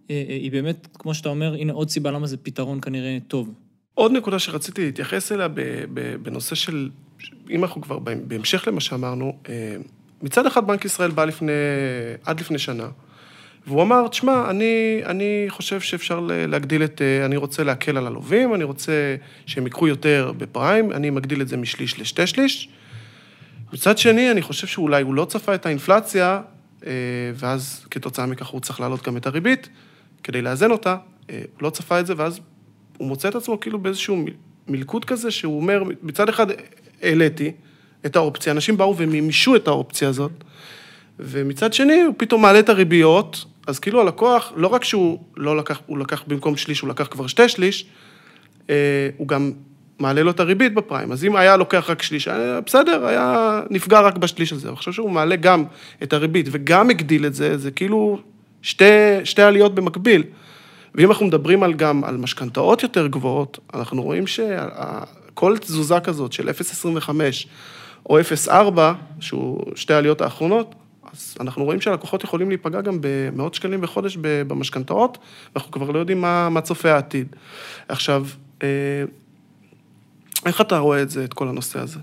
היא 0.09 0.51
באמת, 0.51 0.87
כמו 0.93 1.13
שאתה 1.13 1.29
אומר, 1.29 1.53
הנה 1.53 1.73
עוד 1.73 1.89
סיבה 1.89 2.11
למה 2.11 2.27
זה 2.27 2.37
פתרון 2.37 2.81
כנראה 2.81 3.17
טוב. 3.27 3.53
עוד 3.93 4.11
נקודה 4.11 4.39
שרציתי 4.39 4.85
להתייחס 4.85 5.31
אליה 5.31 5.47
בנושא 6.21 6.55
של, 6.55 6.89
אם 7.49 7.63
אנחנו 7.63 7.81
כבר 7.81 7.99
בהמשך 7.99 8.67
למה 8.67 8.81
שאמרנו, 8.81 9.33
מצד 10.21 10.45
אחד 10.45 10.67
בנק 10.67 10.85
ישראל 10.85 11.11
בא 11.11 11.25
לפני, 11.25 11.51
עד 12.25 12.39
לפני 12.39 12.59
שנה, 12.59 12.87
והוא 13.67 13.81
אמר, 13.81 14.07
תשמע, 14.07 14.49
אני, 14.49 15.01
אני 15.05 15.45
חושב 15.49 15.79
שאפשר 15.79 16.19
להגדיל 16.29 16.83
את, 16.83 17.01
אני 17.25 17.37
רוצה 17.37 17.63
להקל 17.63 17.97
על 17.97 18.07
הלווים, 18.07 18.55
אני 18.55 18.63
רוצה 18.63 19.15
שהם 19.45 19.63
ייקחו 19.63 19.87
יותר 19.87 20.31
בפריים, 20.37 20.91
אני 20.91 21.09
מגדיל 21.09 21.41
את 21.41 21.47
זה 21.47 21.57
משליש 21.57 21.99
לשתי 21.99 22.27
שליש. 22.27 22.69
מצד 23.73 23.97
שני, 23.97 24.31
אני 24.31 24.41
חושב 24.41 24.67
שאולי 24.67 25.01
הוא 25.01 25.13
לא 25.13 25.25
צפה 25.25 25.55
את 25.55 25.65
האינפלציה, 25.65 26.41
אה, 26.85 26.91
ואז 27.35 27.85
כתוצאה 27.91 28.25
מכך 28.25 28.47
הוא 28.47 28.61
צריך 28.61 28.79
להעלות 28.79 29.07
גם 29.07 29.17
את 29.17 29.27
הריבית, 29.27 29.69
כדי 30.23 30.41
לאזן 30.41 30.71
אותה. 30.71 30.97
אה, 31.29 31.41
הוא 31.53 31.63
לא 31.63 31.69
צפה 31.69 31.99
את 31.99 32.05
זה, 32.05 32.13
ואז 32.17 32.39
הוא 32.97 33.07
מוצא 33.07 33.29
את 33.29 33.35
עצמו 33.35 33.59
כאילו 33.59 33.79
באיזשהו 33.79 34.25
מלכוד 34.67 35.05
כזה, 35.05 35.31
שהוא 35.31 35.61
אומר, 35.61 35.83
מצד 36.03 36.29
אחד 36.29 36.47
העליתי 37.01 37.51
את 38.07 38.15
האופציה, 38.15 38.53
אנשים 38.53 38.77
באו 38.77 38.97
ומימשו 38.97 39.55
את 39.55 39.67
האופציה 39.67 40.09
הזאת, 40.09 40.31
ומצד 41.19 41.73
שני, 41.73 42.01
הוא 42.01 42.13
פתאום 42.17 42.41
מעלה 42.41 42.59
את 42.59 42.69
הריביות, 42.69 43.45
אז 43.67 43.79
כאילו 43.79 44.01
הלקוח, 44.01 44.53
לא 44.55 44.67
רק 44.67 44.83
שהוא 44.83 45.19
לא 45.37 45.57
לקח, 45.57 45.81
הוא 45.85 45.97
לקח 45.97 46.23
במקום 46.27 46.57
שליש, 46.57 46.79
הוא 46.79 46.89
לקח 46.89 47.07
כבר 47.11 47.27
שתי 47.27 47.49
שליש, 47.49 47.85
אה, 48.69 49.09
הוא 49.17 49.27
גם 49.27 49.51
מעלה 49.99 50.23
לו 50.23 50.31
את 50.31 50.39
הריבית 50.39 50.73
בפריים. 50.73 51.11
אז 51.11 51.25
אם 51.25 51.35
היה 51.35 51.57
לוקח 51.57 51.89
רק 51.89 52.01
שליש, 52.01 52.27
היה, 52.27 52.61
בסדר, 52.61 53.05
היה 53.05 53.61
נפגע 53.69 54.01
רק 54.01 54.17
בשליש 54.17 54.53
הזה. 54.53 54.71
חושב 54.75 54.91
שהוא 54.91 55.11
מעלה 55.11 55.35
גם 55.35 55.63
את 56.03 56.13
הריבית 56.13 56.47
וגם 56.51 56.89
הגדיל 56.89 57.25
את 57.25 57.33
זה, 57.33 57.57
זה 57.57 57.71
כאילו 57.71 58.19
שתי, 58.61 58.85
שתי 59.23 59.41
עליות 59.41 59.75
במקביל. 59.75 60.23
ואם 60.95 61.09
אנחנו 61.09 61.25
מדברים 61.25 61.63
על 61.63 61.73
גם 61.73 62.03
על 62.03 62.17
משכנתאות 62.17 62.83
יותר 62.83 63.07
גבוהות, 63.07 63.59
אנחנו 63.73 64.03
רואים 64.03 64.27
שכל 64.27 65.57
תזוזה 65.57 65.99
כזאת 65.99 66.33
של 66.33 66.49
0.25 66.49 67.09
או 68.09 68.19
0.4, 68.19 68.51
שהוא 69.19 69.75
שתי 69.75 69.93
העליות 69.93 70.21
האחרונות, 70.21 70.75
אז 71.11 71.37
אנחנו 71.39 71.63
רואים 71.63 71.81
שהלקוחות 71.81 72.23
יכולים 72.23 72.49
להיפגע 72.49 72.81
גם 72.81 72.97
במאות 73.01 73.53
שקלים 73.53 73.81
בחודש 73.81 74.17
במשכנתאות, 74.21 75.17
ואנחנו 75.55 75.71
כבר 75.71 75.91
לא 75.91 75.99
יודעים 75.99 76.21
מה, 76.21 76.49
מה 76.49 76.61
צופה 76.61 76.91
העתיד. 76.91 77.35
עכשיו, 77.87 78.25
אה, 78.63 78.67
איך 80.45 80.61
אתה 80.61 80.77
רואה 80.77 81.01
את 81.01 81.09
זה, 81.09 81.23
את 81.23 81.33
כל 81.33 81.47
הנושא 81.47 81.79
הזה? 81.79 81.99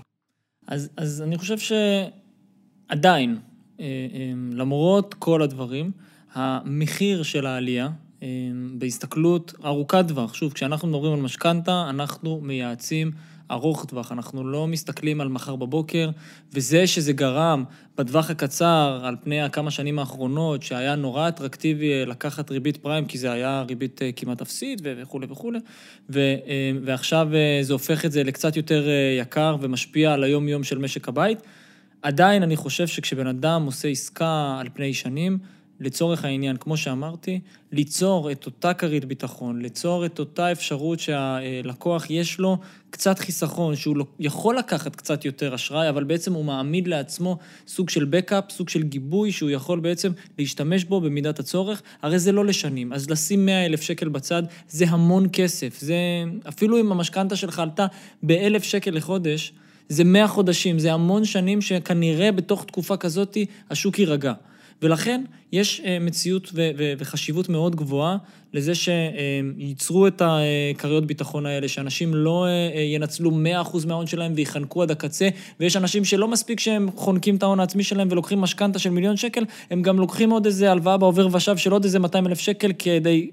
אז, 0.67 0.89
אז 0.97 1.21
אני 1.21 1.37
חושב 1.37 1.57
שעדיין, 2.89 3.37
אה, 3.79 3.85
אה, 3.85 4.33
למרות 4.51 5.15
כל 5.19 5.41
הדברים, 5.41 5.91
המחיר 6.33 7.23
של 7.23 7.45
העלייה, 7.45 7.89
בהסתכלות 8.77 9.53
ארוכת 9.65 10.05
טווח, 10.07 10.33
שוב, 10.33 10.53
כשאנחנו 10.53 10.87
מדברים 10.87 11.13
על 11.13 11.19
משכנתה, 11.19 11.85
אנחנו 11.89 12.39
מייעצים 12.43 13.11
ארוך 13.51 13.85
טווח, 13.85 14.11
אנחנו 14.11 14.47
לא 14.47 14.67
מסתכלים 14.67 15.21
על 15.21 15.27
מחר 15.27 15.55
בבוקר, 15.55 16.09
וזה 16.53 16.87
שזה 16.87 17.13
גרם 17.13 17.63
בטווח 17.97 18.29
הקצר, 18.29 19.01
על 19.03 19.15
פני 19.23 19.41
הכמה 19.41 19.71
שנים 19.71 19.99
האחרונות, 19.99 20.63
שהיה 20.63 20.95
נורא 20.95 21.27
אטרקטיבי 21.27 21.93
אה, 21.93 22.05
לקחת 22.05 22.51
ריבית 22.51 22.77
פריים, 22.77 23.05
כי 23.05 23.17
זה 23.17 23.31
היה 23.31 23.61
ריבית 23.67 24.01
אה, 24.01 24.11
כמעט 24.15 24.41
אפסית 24.41 24.81
וכולי 24.83 25.27
וכולי, 25.29 25.59
ו, 26.09 26.19
אה, 26.19 26.71
ועכשיו 26.83 27.27
זה 27.61 27.73
הופך 27.73 28.05
את 28.05 28.11
זה 28.11 28.23
לקצת 28.23 28.55
יותר 28.55 28.87
יקר 29.19 29.57
ומשפיע 29.61 30.13
על 30.13 30.23
היום-יום 30.23 30.63
של 30.63 30.77
משק 30.77 31.07
הבית. 31.07 31.41
עדיין 32.01 32.43
אני 32.43 32.55
חושב 32.55 32.87
שכשבן 32.87 33.27
אדם 33.27 33.65
עושה 33.65 33.87
עסקה 33.87 34.57
על 34.59 34.67
פני 34.73 34.93
שנים, 34.93 35.37
לצורך 35.79 36.25
העניין, 36.25 36.57
כמו 36.57 36.77
שאמרתי, 36.77 37.39
ליצור 37.71 38.31
את 38.31 38.45
אותה 38.45 38.73
כרית 38.73 39.05
ביטחון, 39.05 39.61
ליצור 39.61 40.05
את 40.05 40.19
אותה 40.19 40.51
אפשרות 40.51 40.99
שהלקוח 40.99 42.09
יש 42.09 42.39
לו 42.39 42.57
קצת 42.89 43.19
חיסכון, 43.19 43.75
שהוא 43.75 43.95
יכול 44.19 44.57
לקחת 44.57 44.95
קצת 44.95 45.25
יותר 45.25 45.55
אשראי, 45.55 45.89
אבל 45.89 46.03
בעצם 46.03 46.33
הוא 46.33 46.45
מעמיד 46.45 46.87
לעצמו 46.87 47.37
סוג 47.67 47.89
של 47.89 48.05
בקאפ, 48.05 48.51
סוג 48.51 48.69
של 48.69 48.83
גיבוי, 48.83 49.31
שהוא 49.31 49.49
יכול 49.49 49.79
בעצם 49.79 50.11
להשתמש 50.39 50.83
בו 50.83 51.01
במידת 51.01 51.39
הצורך, 51.39 51.81
הרי 52.01 52.19
זה 52.19 52.31
לא 52.31 52.45
לשנים. 52.45 52.93
אז 52.93 53.09
לשים 53.09 53.45
100 53.45 53.65
אלף 53.65 53.81
שקל 53.81 54.09
בצד 54.09 54.43
זה 54.69 54.85
המון 54.87 55.27
כסף. 55.33 55.79
זה, 55.79 55.95
אפילו 56.47 56.79
אם 56.79 56.91
המשכנתה 56.91 57.35
שלך 57.35 57.59
עלתה 57.59 57.85
באלף 58.23 58.63
שקל 58.63 58.91
לחודש, 58.91 59.53
זה 59.89 60.03
100 60.03 60.27
חודשים, 60.27 60.79
זה 60.79 60.93
המון 60.93 61.25
שנים 61.25 61.61
שכנראה 61.61 62.31
בתוך 62.31 62.65
תקופה 62.65 62.97
כזאת 62.97 63.37
השוק 63.69 63.99
יירגע. 63.99 64.33
ולכן 64.81 65.23
יש 65.51 65.81
אה, 65.85 65.97
מציאות 65.99 66.51
וחשיבות 66.97 67.49
מאוד 67.49 67.75
גבוהה 67.75 68.17
לזה 68.53 68.73
שייצרו 68.75 70.07
את 70.07 70.21
הכריות 70.25 71.05
ביטחון 71.07 71.45
האלה, 71.45 71.67
שאנשים 71.67 72.15
לא 72.15 72.45
אה, 72.45 72.49
אה, 72.49 72.81
ינצלו 72.81 73.31
100% 73.31 73.87
מההון 73.87 74.07
שלהם 74.07 74.33
ויחנקו 74.35 74.83
עד 74.83 74.91
הקצה, 74.91 75.29
ויש 75.59 75.77
אנשים 75.77 76.05
שלא 76.05 76.27
מספיק 76.27 76.59
שהם 76.59 76.89
חונקים 76.95 77.35
את 77.35 77.43
ההון 77.43 77.59
העצמי 77.59 77.83
שלהם 77.83 78.07
ולוקחים 78.11 78.41
משכנתה 78.41 78.79
של 78.79 78.89
מיליון 78.89 79.17
שקל, 79.17 79.43
הם 79.71 79.81
גם 79.81 79.99
לוקחים 79.99 80.29
עוד 80.29 80.45
איזה 80.45 80.71
הלוואה 80.71 80.97
בעובר 80.97 81.27
ושב 81.31 81.57
של 81.57 81.71
עוד 81.71 81.83
איזה 81.83 81.99
200 81.99 82.27
אלף 82.27 82.39
שקל 82.39 82.71
כדי 82.79 83.29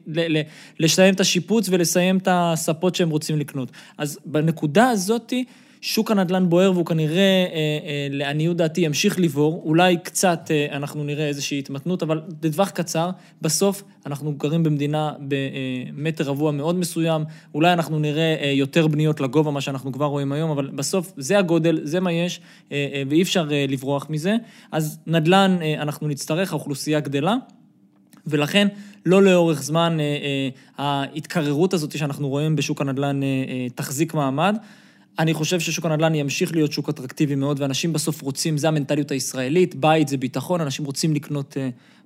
לסיים 0.78 1.14
את 1.14 1.20
השיפוץ 1.20 1.68
ולסיים 1.68 2.18
את 2.18 2.28
הספות 2.30 2.94
שהם 2.94 3.10
רוצים 3.10 3.38
לקנות. 3.38 3.70
אז 3.98 4.18
בנקודה 4.26 4.88
הזאתי, 4.88 5.44
שוק 5.84 6.10
הנדל"ן 6.10 6.48
בוער 6.48 6.72
והוא 6.72 6.86
כנראה, 6.86 7.16
אה, 7.18 7.46
אה, 7.54 8.06
לעניות 8.10 8.56
דעתי, 8.56 8.80
ימשיך 8.80 9.20
לבעור. 9.20 9.62
אולי 9.64 9.96
קצת 9.96 10.50
אה, 10.50 10.76
אנחנו 10.76 11.04
נראה 11.04 11.28
איזושהי 11.28 11.58
התמתנות, 11.58 12.02
אבל 12.02 12.20
לטווח 12.42 12.70
קצר, 12.70 13.10
בסוף 13.42 13.82
אנחנו 14.06 14.32
גרים 14.34 14.62
במדינה 14.62 15.12
במטר 15.28 16.24
רבוע 16.24 16.52
מאוד 16.52 16.76
מסוים. 16.76 17.24
אולי 17.54 17.72
אנחנו 17.72 17.98
נראה 17.98 18.52
יותר 18.54 18.86
בניות 18.86 19.20
לגובה, 19.20 19.50
מה 19.50 19.60
שאנחנו 19.60 19.92
כבר 19.92 20.06
רואים 20.06 20.32
היום, 20.32 20.50
אבל 20.50 20.70
בסוף 20.74 21.12
זה 21.16 21.38
הגודל, 21.38 21.80
זה 21.84 22.00
מה 22.00 22.12
יש, 22.12 22.40
ואי 23.08 23.22
אפשר 23.22 23.48
לברוח 23.68 24.06
מזה. 24.10 24.36
אז 24.72 24.98
נדל"ן 25.06 25.58
אנחנו 25.78 26.08
נצטרך, 26.08 26.52
האוכלוסייה 26.52 27.00
גדלה. 27.00 27.34
ולכן, 28.26 28.68
לא 29.06 29.22
לאורך 29.22 29.62
זמן 29.62 29.98
ההתקררות 30.78 31.74
הזאת 31.74 31.98
שאנחנו 31.98 32.28
רואים 32.28 32.56
בשוק 32.56 32.80
הנדל"ן 32.80 33.20
תחזיק 33.74 34.14
מעמד. 34.14 34.56
אני 35.18 35.34
חושב 35.34 35.60
ששוק 35.60 35.86
הנדל"ן 35.86 36.14
ימשיך 36.14 36.52
להיות 36.52 36.72
שוק 36.72 36.88
אטרקטיבי 36.88 37.34
מאוד, 37.34 37.60
ואנשים 37.60 37.92
בסוף 37.92 38.22
רוצים, 38.22 38.58
זה 38.58 38.68
המנטליות 38.68 39.10
הישראלית, 39.10 39.74
בית 39.74 40.08
זה 40.08 40.16
ביטחון, 40.16 40.60
אנשים 40.60 40.84
רוצים 40.84 41.14
לקנות 41.14 41.56
uh, 41.56 41.58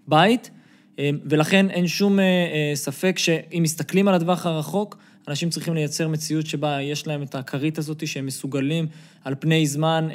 בית. 0.08 0.50
אה, 0.98 1.10
ולכן 1.24 1.70
אין 1.70 1.86
שום 1.86 2.18
אה, 2.18 2.24
אה, 2.24 2.76
ספק 2.76 3.18
שאם 3.18 3.62
מסתכלים 3.62 4.08
על 4.08 4.14
הטווח 4.14 4.46
הרחוק, 4.46 4.96
אנשים 5.28 5.50
צריכים 5.50 5.74
לייצר 5.74 6.08
מציאות 6.08 6.46
שבה 6.46 6.82
יש 6.82 7.06
להם 7.06 7.22
את 7.22 7.34
הכרית 7.34 7.78
הזאת, 7.78 8.06
שהם 8.06 8.26
מסוגלים 8.26 8.86
על 9.24 9.34
פני 9.40 9.66
זמן 9.66 10.08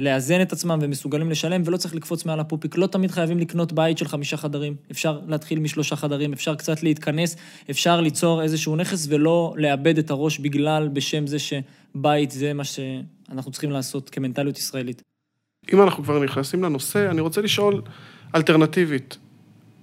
לאזן 0.00 0.42
את 0.42 0.52
עצמם 0.52 0.78
ומסוגלים 0.82 1.30
לשלם, 1.30 1.62
ולא 1.64 1.76
צריך 1.76 1.94
לקפוץ 1.94 2.24
מעל 2.24 2.40
הפופיק. 2.40 2.76
לא 2.76 2.86
תמיד 2.86 3.10
חייבים 3.10 3.38
לקנות 3.38 3.72
בית 3.72 3.98
של 3.98 4.08
חמישה 4.08 4.36
חדרים. 4.36 4.76
אפשר 4.90 5.20
להתחיל 5.26 5.58
משלושה 5.58 5.96
חדרים, 5.96 6.32
אפשר 6.32 6.54
קצת 6.54 6.82
להתכנס, 6.82 7.36
אפשר 7.70 8.00
ליצור 8.00 8.42
איזשהו 8.42 8.76
נכס 8.76 9.06
ולא 9.10 9.54
לאבד 9.56 9.98
את 9.98 10.10
הראש 10.10 10.38
בגלל, 10.38 10.88
בשם 10.92 11.26
זה 11.26 11.36
שבית 11.38 12.30
זה 12.30 12.52
מה 12.52 12.64
שאנחנו 12.64 13.52
צריכים 13.52 13.70
לעשות 13.70 14.10
כמנטליות 14.10 14.58
ישראלית. 14.58 15.02
אם 15.72 15.82
אנחנו 15.82 16.04
כבר 16.04 16.18
נכנסים 16.18 16.64
לנושא, 16.64 17.10
אני 17.10 17.20
רוצה 17.20 17.40
לשאול 17.40 17.82
אלטרנטיבית. 18.34 19.18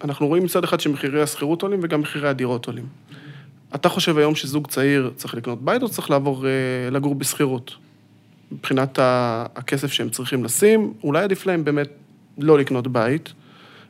אנחנו 0.04 0.28
רואים 0.28 0.44
מצד 0.44 0.64
אחד 0.64 0.80
שמחירי 0.80 1.22
השכירות 1.22 1.62
עולים 1.62 1.80
וגם 1.84 2.02
מחירי 2.02 2.30
הדירות 2.30 2.66
עולים. 2.66 2.86
אתה 3.76 3.90
חושב 3.90 4.18
היום 4.18 4.36
שזוג 4.36 4.68
צעיר 4.68 5.12
צריך 5.16 5.36
לקנות 5.36 5.62
בית 5.62 5.82
או 5.82 5.90
צריך 5.90 6.10
לעבור 6.10 6.48
אה, 6.48 6.90
לגור 6.90 7.16
בשכירות? 7.16 7.76
מבחינת 8.52 9.00
הכסף 9.02 9.92
שהם 9.92 10.10
צריכים 10.10 10.44
לשים, 10.44 10.94
אולי 11.04 11.24
עדיף 11.24 11.46
להם 11.46 11.64
באמת 11.64 11.88
לא 12.38 12.60
לקנות 12.60 12.88
בית, 12.88 13.34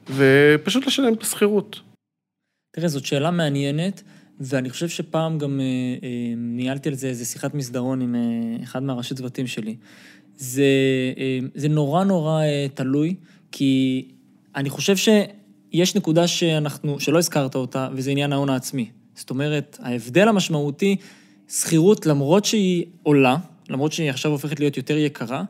ופשוט 0.09 0.87
לשלם 0.87 1.13
את 1.13 1.21
השכירות. 1.21 1.79
תראה, 2.75 2.87
זאת 2.87 3.05
שאלה 3.05 3.31
מעניינת, 3.31 4.03
ואני 4.39 4.69
חושב 4.69 4.89
שפעם 4.89 5.37
גם 5.37 5.59
אה, 5.59 5.65
אה, 6.07 6.33
ניהלתי 6.37 6.89
על 6.89 6.95
זה 6.95 7.07
איזה 7.07 7.25
שיחת 7.25 7.53
מסדרון 7.53 8.01
עם 8.01 8.15
אה, 8.15 8.63
אחד 8.63 8.83
מהראשי 8.83 9.15
צוותים 9.15 9.47
שלי. 9.47 9.75
זה, 10.37 10.63
אה, 11.17 11.39
זה 11.55 11.67
נורא 11.67 12.03
נורא 12.03 12.41
אה, 12.41 12.67
תלוי, 12.73 13.15
כי 13.51 14.05
אני 14.55 14.69
חושב 14.69 14.95
שיש 14.97 15.95
נקודה 15.95 16.27
שאנחנו, 16.27 16.99
שלא 16.99 17.17
הזכרת 17.17 17.55
אותה, 17.55 17.89
וזה 17.93 18.11
עניין 18.11 18.33
ההון 18.33 18.49
העצמי. 18.49 18.89
זאת 19.15 19.29
אומרת, 19.29 19.77
ההבדל 19.81 20.27
המשמעותי, 20.27 20.95
שכירות, 21.49 22.05
למרות 22.05 22.45
שהיא 22.45 22.85
עולה, 23.03 23.37
למרות 23.69 23.91
שהיא 23.91 24.09
עכשיו 24.09 24.31
הופכת 24.31 24.59
להיות 24.59 24.77
יותר 24.77 24.97
יקרה, 24.97 25.43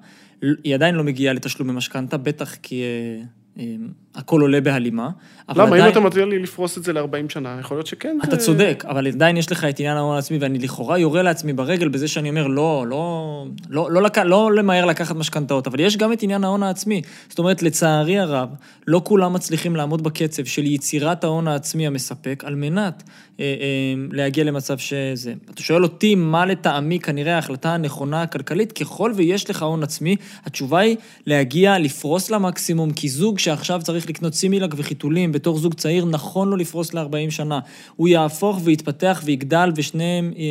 היא 0.64 0.76
עדיין 0.76 0.96
לא 0.96 1.04
מגיעה 1.04 1.34
לתשלום 1.34 1.68
במשכנתה, 1.68 2.18
בטח 2.18 2.56
כי 2.56 2.82
אה, 2.84 3.24
אמ, 3.58 3.90
הכל 4.16 4.42
עולה 4.42 4.62
בהלימה. 4.62 5.10
למה? 5.50 5.64
עדיין... 5.64 5.84
אם 5.84 5.90
אתה 5.90 6.00
מציע 6.00 6.26
לי 6.26 6.40
לפרוס 6.40 6.78
את 6.78 6.84
זה 6.84 6.94
ל-40 6.94 7.30
שנה, 7.30 7.58
יכול 7.60 7.78
להיות 7.78 7.88
שכן. 7.88 8.18
אתה 8.24 8.36
זה... 8.36 8.42
צודק, 8.42 8.84
אבל 8.88 9.08
עדיין 9.08 9.38
יש 9.38 9.52
לך 9.52 9.64
את 9.64 9.80
עניין 9.80 9.98
ההון 9.98 10.16
העצמי, 10.16 10.38
ואני 10.38 10.60
לכאורה 10.60 10.98
יורה 10.98 11.24
לעצמי 11.24 11.54
ברגל 11.54 11.88
בזה 11.88 12.08
שאני 12.08 12.30
אומר, 12.30 12.48
לא, 12.48 12.86
לא, 12.88 13.46
לא, 13.70 13.92
לא, 13.92 14.02
לק... 14.02 14.18
לא 14.18 14.54
למהר 14.54 14.86
לקחת 14.86 15.16
משכנתאות, 15.16 15.68
אבל 15.68 15.80
יש 15.80 15.98
גם 15.98 16.14
את 16.14 16.24
עניין 16.24 16.44
ההון 16.44 16.64
העצמי. 16.64 17.02
זאת 17.30 17.40
אומרת, 17.40 17.64
לצערי 17.64 18.20
הרב, 18.20 18.50
לא 18.88 19.02
כולם 19.04 19.34
מצליחים 19.34 19.76
לעמוד 19.76 20.04
בקצב 20.04 20.46
של 20.46 20.66
יצירת 20.66 21.24
ההון 21.24 21.48
העצמי 21.48 21.88
המספק, 21.88 22.44
על 22.46 22.56
מנת 22.56 23.04
אה, 23.40 23.46
אה, 23.46 24.06
להגיע 24.12 24.44
למצב 24.44 24.78
שזה. 24.78 25.34
אתה 25.50 25.64
שואל 25.64 25.84
אותי, 25.84 26.16
מה 26.16 26.46
לטעמי 26.46 27.00
כנראה 27.00 27.36
ההחלטה 27.36 27.74
הנכונה 27.74 28.22
הכלכלית, 28.22 28.72
ככל 28.72 29.12
ויש 29.16 29.50
לך 29.50 29.64
הון 29.64 29.84
עצמי, 29.84 30.16
התשובה 30.46 30.80
היא 30.80 30.96
להגיע, 31.28 31.80
לפרוס 31.80 32.30
למקסימום, 32.30 32.92
כי 32.92 33.10
זוג 33.10 33.40
שעכשיו 33.40 33.82
צריך 33.84 34.05
לקנות 34.10 34.34
סימילק 34.34 34.74
וחיתולים 34.78 35.32
בתור 35.32 35.58
זוג 35.58 35.74
צעיר, 35.74 36.06
נכון 36.06 36.50
לו 36.50 36.56
לפרוס 36.56 36.94
ל-40 36.94 37.32
שנה. 37.32 37.60
הוא 37.96 38.08
יהפוך 38.08 38.60
ויתפתח 38.64 39.22
ויגדל, 39.26 39.72
ושניהם 39.76 40.34
אה, 40.38 40.42
אה, 40.42 40.48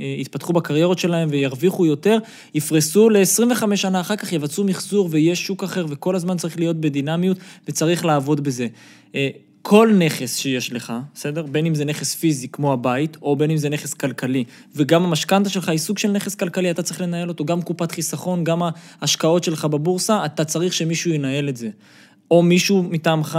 אה, 0.00 0.20
יתפתחו 0.20 0.52
בקריירות 0.52 0.98
שלהם 0.98 1.28
וירוויחו 1.30 1.86
יותר, 1.86 2.18
יפרסו 2.54 3.10
ל-25 3.10 3.76
שנה, 3.76 4.00
אחר 4.00 4.16
כך 4.16 4.32
יבצעו 4.32 4.64
מחזור 4.64 5.08
ויש 5.10 5.46
שוק 5.46 5.64
אחר, 5.64 5.86
וכל 5.88 6.16
הזמן 6.16 6.36
צריך 6.36 6.58
להיות 6.58 6.76
בדינמיות 6.76 7.38
וצריך 7.68 8.04
לעבוד 8.04 8.44
בזה. 8.44 8.66
כל 9.68 9.92
נכס 9.98 10.36
שיש 10.36 10.72
לך, 10.72 10.92
בסדר? 11.14 11.46
בין 11.46 11.66
אם 11.66 11.74
זה 11.74 11.84
נכס 11.84 12.14
פיזי 12.14 12.48
כמו 12.48 12.72
הבית, 12.72 13.16
או 13.22 13.36
בין 13.36 13.50
אם 13.50 13.56
זה 13.56 13.68
נכס 13.68 13.94
כלכלי, 13.94 14.44
וגם 14.74 15.04
המשכנתה 15.04 15.48
שלך 15.48 15.68
היא 15.68 15.78
סוג 15.78 15.98
של 15.98 16.12
נכס 16.12 16.34
כלכלי, 16.34 16.70
אתה 16.70 16.82
צריך 16.82 17.00
לנהל 17.00 17.28
אותו, 17.28 17.44
גם 17.44 17.62
קופת 17.62 17.92
חיסכון, 17.92 18.44
גם 18.44 18.62
ההשקעות 19.00 19.44
שלך 19.44 19.64
בבורסה, 19.64 20.24
אתה 20.24 20.44
צריך 20.44 20.72
שמישהו 20.72 21.10
ינהל 21.10 21.48
את 21.48 21.56
זה. 21.56 21.68
או 22.30 22.42
מישהו 22.42 22.82
מטעמך, 22.82 23.38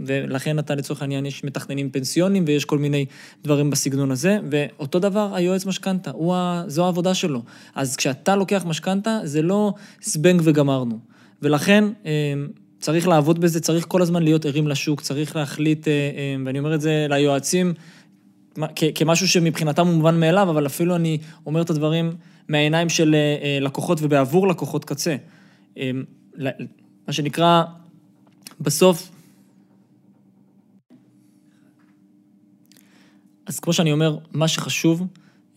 ולכן 0.00 0.58
אתה 0.58 0.74
לצורך 0.74 1.02
העניין, 1.02 1.26
יש 1.26 1.44
מתכננים 1.44 1.90
פנסיונים 1.90 2.44
ויש 2.46 2.64
כל 2.64 2.78
מיני 2.78 3.04
דברים 3.44 3.70
בסגנון 3.70 4.10
הזה, 4.10 4.38
ואותו 4.50 4.98
דבר 4.98 5.34
היועץ 5.34 5.66
משכנתה, 5.66 6.10
זו 6.66 6.84
העבודה 6.84 7.14
שלו. 7.14 7.42
אז 7.74 7.96
כשאתה 7.96 8.36
לוקח 8.36 8.64
משכנתה, 8.66 9.18
זה 9.24 9.42
לא 9.42 9.72
זבנג 10.02 10.40
וגמרנו. 10.44 10.98
ולכן, 11.42 11.84
אמ, 12.04 12.48
צריך 12.80 13.08
לעבוד 13.08 13.40
בזה, 13.40 13.60
צריך 13.60 13.84
כל 13.88 14.02
הזמן 14.02 14.22
להיות 14.22 14.46
ערים 14.46 14.68
לשוק, 14.68 15.00
צריך 15.00 15.36
להחליט, 15.36 15.88
אה, 15.88 15.92
אה, 15.92 16.36
ואני 16.46 16.58
אומר 16.58 16.74
את 16.74 16.80
זה 16.80 17.06
ליועצים, 17.10 17.74
כמשהו 18.94 19.28
שמבחינתם 19.28 19.86
הוא 19.86 19.94
מובן 19.94 20.20
מאליו, 20.20 20.50
אבל 20.50 20.66
אפילו 20.66 20.96
אני 20.96 21.18
אומר 21.46 21.62
את 21.62 21.70
הדברים 21.70 22.12
מהעיניים 22.48 22.88
של 22.88 23.14
אה, 23.14 23.58
לקוחות 23.60 23.98
ובעבור 24.02 24.48
לקוחות 24.48 24.84
קצה. 24.84 25.16
מה 27.06 27.12
שנקרא, 27.12 27.62
בסוף, 28.62 29.10
אז 33.46 33.60
כמו 33.60 33.72
שאני 33.72 33.92
אומר, 33.92 34.18
מה 34.32 34.48
שחשוב 34.48 35.06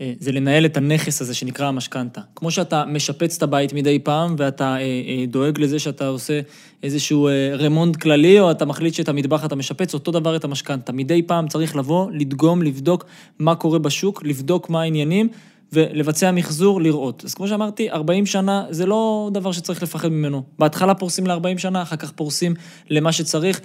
אה, 0.02 0.14
זה 0.20 0.32
לנהל 0.32 0.66
את 0.66 0.78
הנכס 0.78 1.22
הזה 1.22 1.34
שנקרא 1.34 1.68
המשכנתה. 1.68 2.22
כמו 2.36 2.52
שאתה 2.52 2.86
משפץ 2.86 3.38
את 3.38 3.44
הבית 3.44 3.74
מדי 3.74 4.00
פעם, 4.00 4.36
ואתה 4.38 4.76
אה, 4.76 4.80
אה, 4.80 5.26
דואג 5.28 5.60
לזה 5.60 5.80
שאתה 5.80 6.08
עושה 6.08 6.40
איזשהו 6.84 7.30
רמונד 7.54 7.96
כללי, 7.96 8.40
או 8.40 8.52
אתה 8.52 8.66
מחליט 8.66 8.94
שאת 8.94 9.10
המטבח 9.10 9.46
אתה 9.46 9.56
משפץ, 9.56 9.94
אותו 9.94 10.12
דבר 10.12 10.36
את 10.36 10.44
המשכנתה. 10.44 10.92
מדי 10.94 11.22
פעם 11.22 11.48
צריך 11.48 11.76
לבוא, 11.76 12.12
לדגום, 12.12 12.62
לבדוק 12.62 13.06
מה 13.40 13.56
קורה 13.56 13.80
בשוק, 13.80 14.24
לבדוק 14.24 14.70
מה 14.70 14.82
העניינים, 14.82 15.30
ולבצע 15.74 16.32
מחזור, 16.32 16.82
לראות. 16.82 17.26
אז 17.26 17.34
כמו 17.34 17.48
שאמרתי, 17.48 17.92
40 17.92 18.26
שנה 18.26 18.66
זה 18.70 18.86
לא 18.86 19.30
דבר 19.34 19.52
שצריך 19.52 19.84
לפחד 19.84 20.08
ממנו. 20.08 20.44
בהתחלה 20.60 20.94
פורסים 20.94 21.28
ל-40 21.28 21.58
שנה, 21.58 21.82
אחר 21.82 21.96
כך 21.96 22.12
פורסים 22.12 22.54
למה 22.90 23.12
שצריך, 23.12 23.62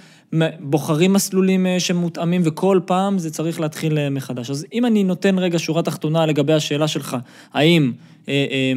בוחרים 0.59 1.13
מסלולים 1.13 1.65
אה, 1.65 1.79
שמותאמים, 1.79 2.41
וכל 2.45 2.79
פעם 2.85 3.19
זה 3.19 3.31
צריך 3.31 3.59
להתחיל 3.59 3.97
אה, 3.97 4.09
מחדש. 4.09 4.49
אז 4.49 4.65
אם 4.73 4.85
אני 4.85 5.03
נותן 5.03 5.39
רגע 5.39 5.59
שורה 5.59 5.81
תחתונה 5.81 6.25
לגבי 6.25 6.53
השאלה 6.53 6.87
שלך, 6.87 7.17
האם, 7.53 7.91
אה, 8.29 8.73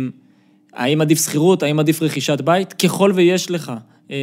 האם 0.73 1.01
עדיף 1.01 1.25
שכירות, 1.25 1.63
האם 1.63 1.79
עדיף 1.79 2.03
רכישת 2.03 2.41
בית, 2.41 2.73
ככל 2.73 3.13
ויש 3.15 3.51
לך 3.51 3.73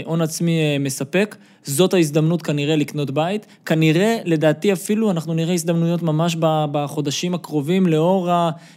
הון 0.05 0.21
עצמי 0.21 0.77
מספק, 0.79 1.35
זאת 1.63 1.93
ההזדמנות 1.93 2.41
כנראה 2.41 2.75
לקנות 2.75 3.11
בית. 3.11 3.45
כנראה, 3.65 4.17
לדעתי 4.25 4.73
אפילו, 4.73 5.11
אנחנו 5.11 5.33
נראה 5.33 5.53
הזדמנויות 5.53 6.03
ממש 6.03 6.35
בחודשים 6.71 7.33
הקרובים, 7.33 7.87
לאור 7.87 8.29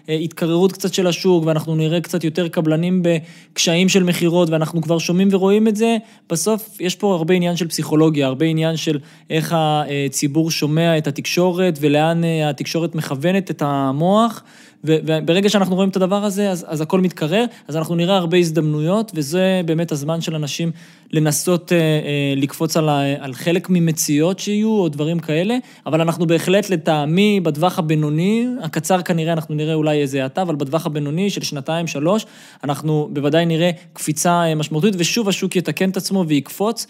ההתקררות 0.08 0.72
קצת 0.72 0.94
של 0.94 1.06
השוק, 1.06 1.46
ואנחנו 1.46 1.76
נראה 1.76 2.00
קצת 2.00 2.24
יותר 2.24 2.48
קבלנים 2.48 3.02
בקשיים 3.04 3.88
של 3.88 4.02
מכירות, 4.02 4.50
ואנחנו 4.50 4.82
כבר 4.82 4.98
שומעים 4.98 5.28
ורואים 5.32 5.68
את 5.68 5.76
זה. 5.76 5.96
בסוף, 6.30 6.80
יש 6.80 6.94
פה 6.96 7.14
הרבה 7.14 7.34
עניין 7.34 7.56
של 7.56 7.68
פסיכולוגיה, 7.68 8.26
הרבה 8.26 8.46
עניין 8.46 8.76
של 8.76 8.98
איך 9.30 9.56
הציבור 9.58 10.50
שומע 10.50 10.98
את 10.98 11.06
התקשורת, 11.06 11.78
ולאן 11.80 12.22
התקשורת 12.44 12.94
מכוונת 12.94 13.50
את 13.50 13.62
המוח. 13.66 14.42
וברגע 14.86 15.48
שאנחנו 15.48 15.74
רואים 15.74 15.88
את 15.88 15.96
הדבר 15.96 16.24
הזה, 16.24 16.50
אז, 16.50 16.66
אז 16.68 16.80
הכל 16.80 17.00
מתקרר, 17.00 17.44
אז 17.68 17.76
אנחנו 17.76 17.94
נראה 17.94 18.16
הרבה 18.16 18.36
הזדמנויות, 18.36 19.12
וזה 19.14 19.60
באמת 19.64 19.92
הזמן 19.92 20.20
של 20.20 20.34
אנשים 20.34 20.70
לנסות 21.14 21.72
אה, 21.72 21.78
אה, 21.78 22.34
לקפוץ 22.36 22.76
על, 22.76 22.88
על 23.18 23.34
חלק 23.34 23.70
ממציאות 23.70 24.38
שיהיו, 24.38 24.70
או 24.70 24.88
דברים 24.88 25.20
כאלה, 25.20 25.56
אבל 25.86 26.00
אנחנו 26.00 26.26
בהחלט, 26.26 26.70
לטעמי, 26.70 27.40
בטווח 27.40 27.78
הבינוני, 27.78 28.46
הקצר 28.62 29.02
כנראה 29.02 29.32
אנחנו 29.32 29.54
נראה 29.54 29.74
אולי 29.74 30.00
איזה 30.02 30.22
האטה, 30.22 30.42
אבל 30.42 30.54
בטווח 30.54 30.86
הבינוני 30.86 31.30
של 31.30 31.42
שנתיים, 31.42 31.86
שלוש, 31.86 32.26
אנחנו 32.64 33.08
בוודאי 33.12 33.46
נראה 33.46 33.70
קפיצה 33.92 34.42
אה, 34.42 34.54
משמעותית, 34.54 34.94
ושוב 34.98 35.28
השוק 35.28 35.56
יתקן 35.56 35.90
את 35.90 35.96
עצמו 35.96 36.24
ויקפוץ. 36.28 36.86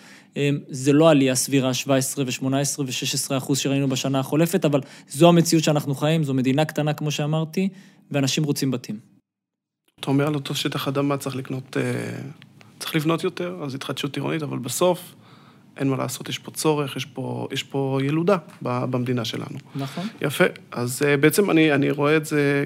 זה 0.69 0.93
לא 0.93 1.11
עלייה 1.11 1.35
סבירה 1.35 1.75
17 1.75 2.25
ו-18 2.25 2.81
ו-16 2.81 3.37
אחוז 3.37 3.59
שראינו 3.59 3.89
בשנה 3.89 4.21
החולפת, 4.21 4.65
אבל 4.65 4.81
זו 5.09 5.29
המציאות 5.29 5.65
שאנחנו 5.65 5.95
חיים, 5.95 6.25
זו 6.25 6.35
מדינה 6.35 6.65
קטנה, 6.65 6.93
כמו 6.93 7.11
שאמרתי, 7.11 7.69
ואנשים 8.11 8.45
רוצים 8.45 8.71
בתים. 8.71 8.99
אתה 10.01 10.11
אומר 10.11 10.27
על 10.27 10.35
אותו 10.35 10.55
שטח 10.55 10.89
אדמה 10.89 11.17
צריך 11.17 11.37
לקנות, 11.37 11.77
אה, 11.77 11.83
צריך 12.79 12.97
לבנות 12.97 13.25
יותר, 13.25 13.59
אז 13.63 13.75
התחדשות 13.75 14.17
עירונית, 14.17 14.43
אבל 14.43 14.59
בסוף 14.59 15.15
אין 15.77 15.89
מה 15.89 15.97
לעשות, 15.97 16.29
יש 16.29 16.39
פה 16.39 16.51
צורך, 16.51 16.97
יש 16.97 17.05
פה, 17.05 17.49
יש 17.53 17.63
פה 17.63 17.99
ילודה 18.03 18.37
במדינה 18.63 19.25
שלנו. 19.25 19.59
נכון. 19.75 20.07
יפה, 20.21 20.45
אז 20.73 21.03
אה, 21.07 21.17
בעצם 21.17 21.51
אני, 21.51 21.75
אני 21.75 21.91
רואה 21.91 22.17
את 22.17 22.27
זה, 22.27 22.65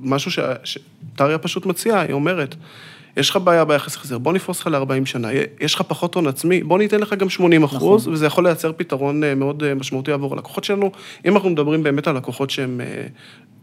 משהו 0.00 0.30
שטריה 0.64 1.38
פשוט 1.38 1.66
מציעה, 1.66 2.00
היא 2.00 2.12
אומרת, 2.12 2.54
יש 3.16 3.30
לך 3.30 3.36
בעיה 3.36 3.64
ביחס 3.64 3.96
החזר, 3.96 4.18
בוא 4.18 4.32
נפרוס 4.32 4.60
לך 4.60 4.66
ל-40 4.66 5.06
שנה, 5.06 5.28
יש 5.60 5.74
לך 5.74 5.82
פחות 5.82 6.14
הון 6.14 6.26
עצמי, 6.26 6.62
בוא 6.62 6.78
ניתן 6.78 7.00
לך 7.00 7.14
גם 7.14 7.28
80 7.28 7.62
אחוז, 7.64 8.02
נכון. 8.02 8.12
וזה 8.12 8.26
יכול 8.26 8.44
לייצר 8.44 8.72
פתרון 8.76 9.24
אה, 9.24 9.34
מאוד 9.34 9.62
אה, 9.62 9.74
משמעותי 9.74 10.12
עבור 10.12 10.34
הלקוחות 10.34 10.64
שלנו. 10.64 10.90
אם 11.24 11.34
אנחנו 11.34 11.50
מדברים 11.50 11.82
באמת 11.82 12.08
על 12.08 12.16
לקוחות 12.16 12.50
שהם 12.50 12.80
אה, 12.80 13.06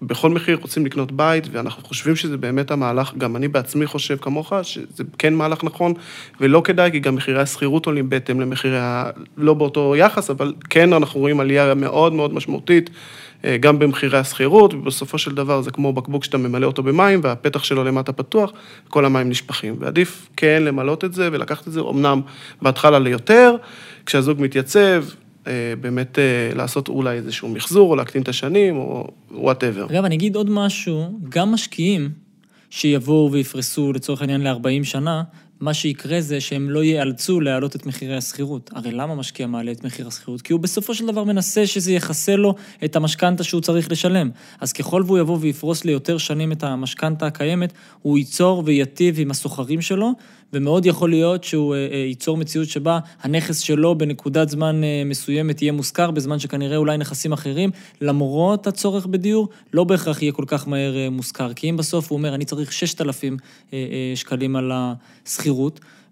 בכל 0.01 0.29
מחיר 0.29 0.57
רוצים 0.61 0.85
לקנות 0.85 1.11
בית, 1.11 1.47
ואנחנו 1.51 1.83
חושבים 1.83 2.15
שזה 2.15 2.37
באמת 2.37 2.71
המהלך, 2.71 3.13
גם 3.17 3.35
אני 3.35 3.47
בעצמי 3.47 3.85
חושב 3.85 4.17
כמוך, 4.17 4.53
שזה 4.61 5.03
כן 5.17 5.33
מהלך 5.33 5.63
נכון, 5.63 5.93
ולא 6.41 6.61
כדאי, 6.63 6.91
כי 6.91 6.99
גם 6.99 7.15
מחירי 7.15 7.41
השכירות 7.41 7.85
עולים 7.85 8.09
בהתאם 8.09 8.41
למחירי 8.41 8.79
ה... 8.79 9.09
לא 9.37 9.53
באותו 9.53 9.95
יחס, 9.95 10.29
אבל 10.29 10.53
כן 10.69 10.93
אנחנו 10.93 11.19
רואים 11.19 11.39
עלייה 11.39 11.73
מאוד 11.73 12.13
מאוד 12.13 12.33
משמעותית, 12.33 12.89
גם 13.59 13.79
במחירי 13.79 14.17
השכירות, 14.17 14.73
ובסופו 14.73 15.17
של 15.17 15.35
דבר 15.35 15.61
זה 15.61 15.71
כמו 15.71 15.93
בקבוק 15.93 16.23
שאתה 16.23 16.37
ממלא 16.37 16.65
אותו 16.65 16.83
במים, 16.83 17.19
והפתח 17.23 17.63
שלו 17.63 17.83
למטה 17.83 18.13
פתוח, 18.13 18.51
כל 18.89 19.05
המים 19.05 19.29
נשפכים. 19.29 19.75
ועדיף 19.79 20.29
כן 20.37 20.63
למלות 20.63 21.03
את 21.03 21.13
זה 21.13 21.29
ולקחת 21.31 21.67
את 21.67 21.73
זה, 21.73 21.81
אמנם 21.81 22.21
בהתחלה 22.61 22.99
ליותר, 22.99 23.55
כשהזוג 24.05 24.41
מתייצב, 24.41 25.03
אה, 25.47 25.73
באמת 25.81 26.19
אה, 26.19 26.55
לעשות 26.55 26.87
אולי 26.87 27.15
איזשהו 27.15 27.49
מחזור, 27.49 27.91
או 27.91 27.95
להקטין 27.95 28.21
את 28.21 28.27
השנים, 28.27 28.77
או 28.77 29.07
וואטאבר. 29.31 29.85
אגב, 29.85 30.05
אני 30.05 30.15
אגיד 30.15 30.35
עוד 30.35 30.49
משהו, 30.49 31.19
גם 31.29 31.51
משקיעים 31.51 32.09
שיבואו 32.69 33.31
ויפרסו 33.31 33.93
לצורך 33.93 34.21
העניין 34.21 34.43
ל-40 34.43 34.83
שנה, 34.83 35.23
מה 35.63 35.73
שיקרה 35.73 36.21
זה 36.21 36.41
שהם 36.41 36.69
לא 36.69 36.83
ייאלצו 36.83 37.41
להעלות 37.41 37.75
את 37.75 37.85
מחירי 37.85 38.17
השכירות. 38.17 38.69
הרי 38.73 38.91
למה 38.91 39.15
משקיע 39.15 39.47
מעלה 39.47 39.71
את 39.71 39.83
מחיר 39.83 40.07
השכירות? 40.07 40.41
כי 40.41 40.53
הוא 40.53 40.59
בסופו 40.59 40.95
של 40.95 41.05
דבר 41.07 41.23
מנסה 41.23 41.67
שזה 41.67 41.91
יכסה 41.91 42.35
לו 42.35 42.55
את 42.85 42.95
המשכנתה 42.95 43.43
שהוא 43.43 43.61
צריך 43.61 43.91
לשלם. 43.91 44.29
אז 44.59 44.73
ככל 44.73 45.03
והוא 45.05 45.17
יבוא 45.17 45.37
ויפרוס 45.41 45.85
ליותר 45.85 46.17
שנים 46.17 46.51
את 46.51 46.63
המשכנתה 46.63 47.27
הקיימת, 47.27 47.73
הוא 48.01 48.17
ייצור 48.17 48.63
וייטיב 48.65 49.15
עם 49.19 49.31
הסוחרים 49.31 49.81
שלו, 49.81 50.13
ומאוד 50.53 50.85
יכול 50.85 51.09
להיות 51.09 51.43
שהוא 51.43 51.75
אה, 51.75 51.87
אה, 51.91 51.97
ייצור 51.97 52.37
מציאות 52.37 52.67
שבה 52.69 52.99
הנכס 53.21 53.59
שלו 53.59 53.97
בנקודת 53.97 54.49
זמן 54.49 54.83
אה, 54.83 55.03
מסוימת 55.05 55.61
יהיה 55.61 55.71
מושכר, 55.71 56.11
בזמן 56.11 56.39
שכנראה 56.39 56.77
אולי 56.77 56.97
נכסים 56.97 57.33
אחרים, 57.33 57.69
למרות 58.01 58.67
הצורך 58.67 59.05
בדיור, 59.05 59.49
לא 59.73 59.83
בהכרח 59.83 60.21
יהיה 60.21 60.31
כל 60.31 60.43
כך 60.47 60.67
מהר 60.67 61.09
מושכר. 61.11 61.53
כי 61.53 61.69
אם 61.69 61.77
בסוף 61.77 62.11
הוא 62.11 62.17
אומר, 62.17 62.35
אני 62.35 62.45
צריך 62.45 62.73
6,000 62.73 63.37
שקלים 64.15 64.55
על 64.55 64.71
השכירות, 64.73 65.52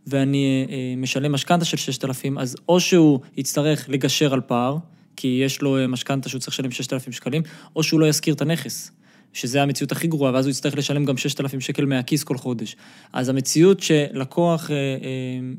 ואני 0.08 0.68
משלם 0.98 1.32
משכנתה 1.32 1.66
של 1.66 1.78
6,000, 1.78 2.38
אז 2.38 2.56
או 2.70 2.80
שהוא 2.80 3.20
יצטרך 3.38 3.86
לגשר 3.90 4.34
על 4.34 4.42
פער, 4.42 4.78
כי 5.16 5.42
יש 5.46 5.62
לו 5.62 5.78
משכנתה 5.88 6.30
שהוא 6.30 6.40
צריך 6.40 6.54
לשלם 6.54 6.72
6,000 6.72 7.14
שקלים, 7.14 7.42
או 7.76 7.84
שהוא 7.84 8.00
לא 8.00 8.06
ישכיר 8.06 8.34
את 8.34 8.42
הנכס. 8.42 8.92
שזה 9.34 9.62
המציאות 9.62 9.92
הכי 9.92 10.08
גרועה, 10.08 10.34
ואז 10.34 10.46
הוא 10.46 10.52
יצטרך 10.52 10.78
לשלם 10.78 11.06
גם 11.06 11.18
6,000 11.18 11.62
שקל 11.62 11.86
מהכיס 11.86 12.24
כל 12.24 12.38
חודש. 12.38 12.76
אז 13.14 13.30
המציאות 13.30 13.80
שלקוח 13.80 14.72
אה, 14.72 14.76
אה, 14.76 15.00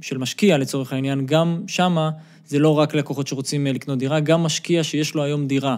של 0.00 0.18
משקיע, 0.18 0.58
לצורך 0.58 0.92
העניין, 0.92 1.26
גם 1.26 1.62
שמה, 1.66 2.10
זה 2.46 2.58
לא 2.58 2.78
רק 2.78 2.94
לקוחות 2.94 3.26
שרוצים 3.26 3.66
אה, 3.66 3.72
לקנות 3.72 3.98
דירה, 3.98 4.20
גם 4.20 4.42
משקיע 4.42 4.84
שיש 4.84 5.14
לו 5.14 5.22
היום 5.22 5.46
דירה, 5.46 5.76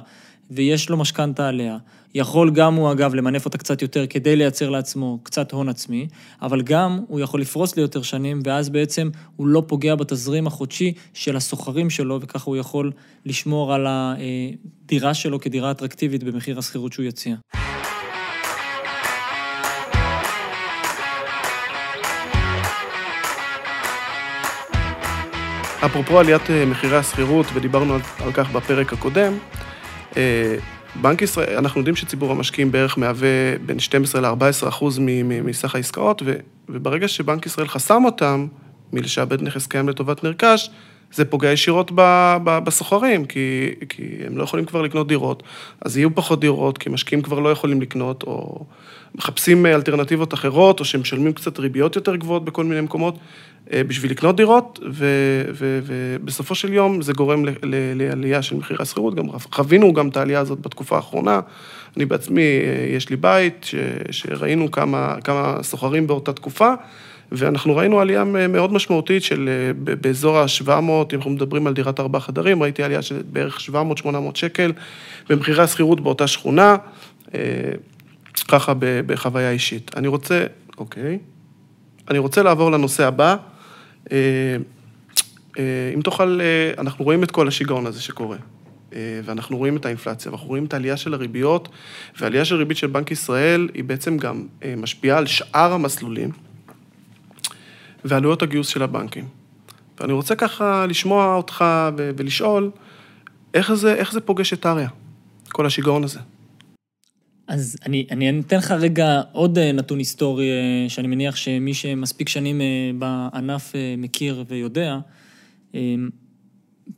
ויש 0.50 0.90
לו 0.90 0.96
משכנתה 0.96 1.48
עליה, 1.48 1.76
יכול 2.14 2.50
גם 2.50 2.74
הוא, 2.74 2.92
אגב, 2.92 3.14
למנף 3.14 3.44
אותה 3.44 3.58
קצת 3.58 3.82
יותר 3.82 4.06
כדי 4.06 4.36
לייצר 4.36 4.70
לעצמו 4.70 5.18
קצת 5.22 5.52
הון 5.52 5.68
עצמי, 5.68 6.08
אבל 6.42 6.62
גם 6.62 7.00
הוא 7.08 7.20
יכול 7.20 7.40
לפרוס 7.40 7.76
ליותר 7.76 8.02
שנים, 8.02 8.40
ואז 8.44 8.68
בעצם 8.68 9.10
הוא 9.36 9.46
לא 9.46 9.62
פוגע 9.66 9.94
בתזרים 9.94 10.46
החודשי 10.46 10.92
של 11.14 11.36
הסוחרים 11.36 11.90
שלו, 11.90 12.18
וככה 12.22 12.50
הוא 12.50 12.56
יכול 12.56 12.92
לשמור 13.26 13.74
על 13.74 13.86
הדירה 13.88 15.14
שלו 15.14 15.40
כדירה 15.40 15.70
אטרקטיבית 15.70 16.22
במחיר 16.22 16.58
השכירות 16.58 16.92
שהוא 16.92 17.04
יציע. 17.04 17.36
אפרופו 25.86 26.18
עליית 26.18 26.50
אה, 26.50 26.66
מחירי 26.66 26.96
השכירות, 26.96 27.46
ודיברנו 27.54 27.94
על, 27.94 28.32
כך 28.34 28.50
בפרק 28.50 28.92
הקודם, 28.92 29.32
בנק 31.00 31.22
ישראל, 31.22 31.56
אנחנו 31.56 31.80
יודעים 31.80 31.96
שציבור 31.96 32.30
המשקיעים 32.30 32.72
בערך 32.72 32.98
מהווה 32.98 33.58
בין 33.66 33.78
12 33.78 34.20
ל-14 34.20 34.68
אחוז 34.68 34.98
מסך 35.24 35.74
העסקאות, 35.74 36.22
ו, 36.26 36.34
וברגע 36.68 37.08
שבנק 37.08 37.46
ישראל 37.46 37.68
חסם 37.68 38.04
אותם 38.04 38.46
מלשעבד 38.92 39.42
נכס 39.42 39.66
קיים 39.66 39.88
לטובת 39.88 40.24
נרכש, 40.24 40.70
זה 41.12 41.24
פוגע 41.24 41.52
ישירות 41.52 41.90
בסוחרים, 42.44 43.24
כי, 43.24 43.74
כי 43.88 44.02
הם 44.26 44.38
לא 44.38 44.42
יכולים 44.42 44.64
כבר 44.64 44.82
לקנות 44.82 45.08
דירות, 45.08 45.42
אז 45.80 45.96
יהיו 45.96 46.14
פחות 46.14 46.40
דירות, 46.40 46.78
כי 46.78 46.90
משקיעים 46.90 47.22
כבר 47.22 47.38
לא 47.38 47.48
יכולים 47.48 47.80
לקנות, 47.80 48.22
או 48.22 48.64
מחפשים 49.14 49.66
אלטרנטיבות 49.66 50.34
אחרות, 50.34 50.80
או 50.80 50.84
שמשלמים 50.84 51.32
קצת 51.32 51.58
ריביות 51.58 51.96
יותר 51.96 52.16
גבוהות 52.16 52.44
בכל 52.44 52.64
מיני 52.64 52.80
מקומות, 52.80 53.14
אה, 53.14 53.20
בשביל 53.70 54.10
לקנות 54.10 54.36
דירות, 54.36 54.80
ובסופו 55.54 56.54
של 56.54 56.72
יום 56.72 57.02
זה 57.02 57.12
גורם 57.12 57.44
לעלייה 57.94 58.42
של 58.42 58.56
מחירי 58.56 58.82
השכירות, 58.82 59.14
גם 59.14 59.24
חווינו 59.52 59.92
גם 59.92 60.08
את 60.08 60.16
העלייה 60.16 60.40
הזאת 60.40 60.60
בתקופה 60.60 60.96
האחרונה. 60.96 61.40
אני 61.96 62.04
בעצמי, 62.04 62.42
אה, 62.42 62.86
יש 62.96 63.10
לי 63.10 63.16
בית, 63.16 63.64
ש, 63.64 63.74
שראינו 64.10 64.70
כמה, 64.70 65.16
כמה 65.24 65.58
סוחרים 65.62 66.06
באותה 66.06 66.32
תקופה. 66.32 66.74
ואנחנו 67.32 67.76
ראינו 67.76 68.00
עלייה 68.00 68.24
מאוד 68.24 68.72
משמעותית 68.72 69.22
של 69.22 69.48
אה, 69.48 69.94
באזור 69.94 70.38
ה-700, 70.38 70.68
אם 70.68 71.04
אנחנו 71.12 71.30
מדברים 71.30 71.66
על 71.66 71.74
דירת 71.74 72.00
ארבעה 72.00 72.20
חדרים, 72.20 72.62
ראיתי 72.62 72.82
עלייה 72.82 73.02
של 73.02 73.22
בערך 73.32 73.58
700-800 74.02 74.06
שקל 74.34 74.72
במחירי 75.28 75.62
השכירות 75.62 76.00
באותה 76.00 76.26
שכונה, 76.26 76.76
ככה 78.48 78.72
בחוויה 78.80 79.50
אישית. 79.50 79.90
אני 79.96 80.08
רוצה, 80.08 80.46
אוקיי, 80.78 81.18
אני 82.10 82.18
רוצה 82.18 82.42
לעבור 82.42 82.70
לנושא 82.70 83.06
הבא. 83.06 83.36
אה, 84.12 84.16
אה, 85.58 85.90
אם 85.94 86.00
תוכל, 86.00 86.40
אה, 86.40 86.72
אנחנו 86.78 87.04
רואים 87.04 87.22
את 87.22 87.30
כל 87.30 87.48
השיגעון 87.48 87.86
הזה 87.86 88.02
שקורה, 88.02 88.36
ואנחנו 89.24 89.56
רואים 89.56 89.76
את 89.76 89.86
האינפלציה, 89.86 90.30
ואנחנו 90.30 90.48
רואים 90.48 90.64
את 90.64 90.74
העלייה 90.74 90.96
של 90.96 91.14
הריביות, 91.14 91.68
והעלייה 92.20 92.44
של 92.44 92.56
ריבית 92.56 92.76
של 92.76 92.86
בנק 92.86 93.10
ישראל 93.10 93.68
היא 93.74 93.84
בעצם 93.84 94.16
גם 94.16 94.46
משפיעה 94.76 95.18
על 95.18 95.26
שאר 95.26 95.72
המסלולים 95.72 96.30
ועלויות 98.04 98.42
הגיוס 98.42 98.68
של 98.68 98.82
הבנקים. 98.82 99.24
ואני 100.00 100.12
רוצה 100.12 100.34
ככה 100.34 100.86
לשמוע 100.86 101.34
אותך 101.34 101.64
ולשאול, 102.16 102.70
איך 103.54 103.74
זה, 103.74 103.94
איך 103.94 104.12
זה 104.12 104.20
פוגש 104.20 104.52
את 104.52 104.66
אריה, 104.66 104.88
כל 105.48 105.66
השיגעון 105.66 106.04
הזה? 106.04 106.20
אז 107.46 107.76
אני, 107.86 108.06
אני 108.10 108.40
אתן 108.40 108.56
לך 108.56 108.70
רגע 108.70 109.22
עוד 109.32 109.58
אה, 109.58 109.72
נתון 109.72 109.98
היסטורי, 109.98 110.50
אה, 110.50 110.88
שאני 110.88 111.08
מניח 111.08 111.36
שמי 111.36 111.74
שמספיק 111.74 112.28
שנים 112.28 112.60
אה, 112.60 112.90
בענף 112.98 113.72
מכיר 113.98 114.44
ויודע. 114.48 114.98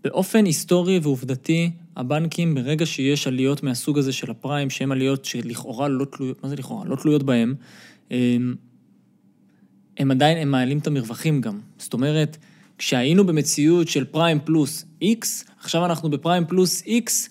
באופן 0.04 0.44
היסטורי 0.44 0.98
ועובדתי, 1.02 1.70
הבנקים, 1.96 2.54
ברגע 2.54 2.86
שיש 2.86 3.26
עליות 3.26 3.62
מהסוג 3.62 3.98
הזה 3.98 4.12
של 4.12 4.30
הפריים, 4.30 4.70
שהן 4.70 4.92
עליות 4.92 5.24
שלכאורה 5.24 5.88
לא 5.88 6.04
תלויות, 6.04 6.42
מה 6.42 6.48
זה 6.48 6.56
לכאורה? 6.56 6.84
לא 6.84 6.96
תלויות 6.96 7.22
בהן, 7.22 7.54
הם 9.98 10.10
עדיין, 10.10 10.38
הם 10.38 10.50
מעלים 10.50 10.78
את 10.78 10.86
המרווחים 10.86 11.40
גם. 11.40 11.60
זאת 11.78 11.92
אומרת, 11.92 12.36
כשהיינו 12.78 13.26
במציאות 13.26 13.88
של 13.88 14.04
פריים 14.04 14.38
פלוס 14.44 14.84
איקס, 15.02 15.44
עכשיו 15.60 15.84
אנחנו 15.84 16.10
בפריים 16.10 16.46
פלוס 16.46 16.82
איקס, 16.86 17.28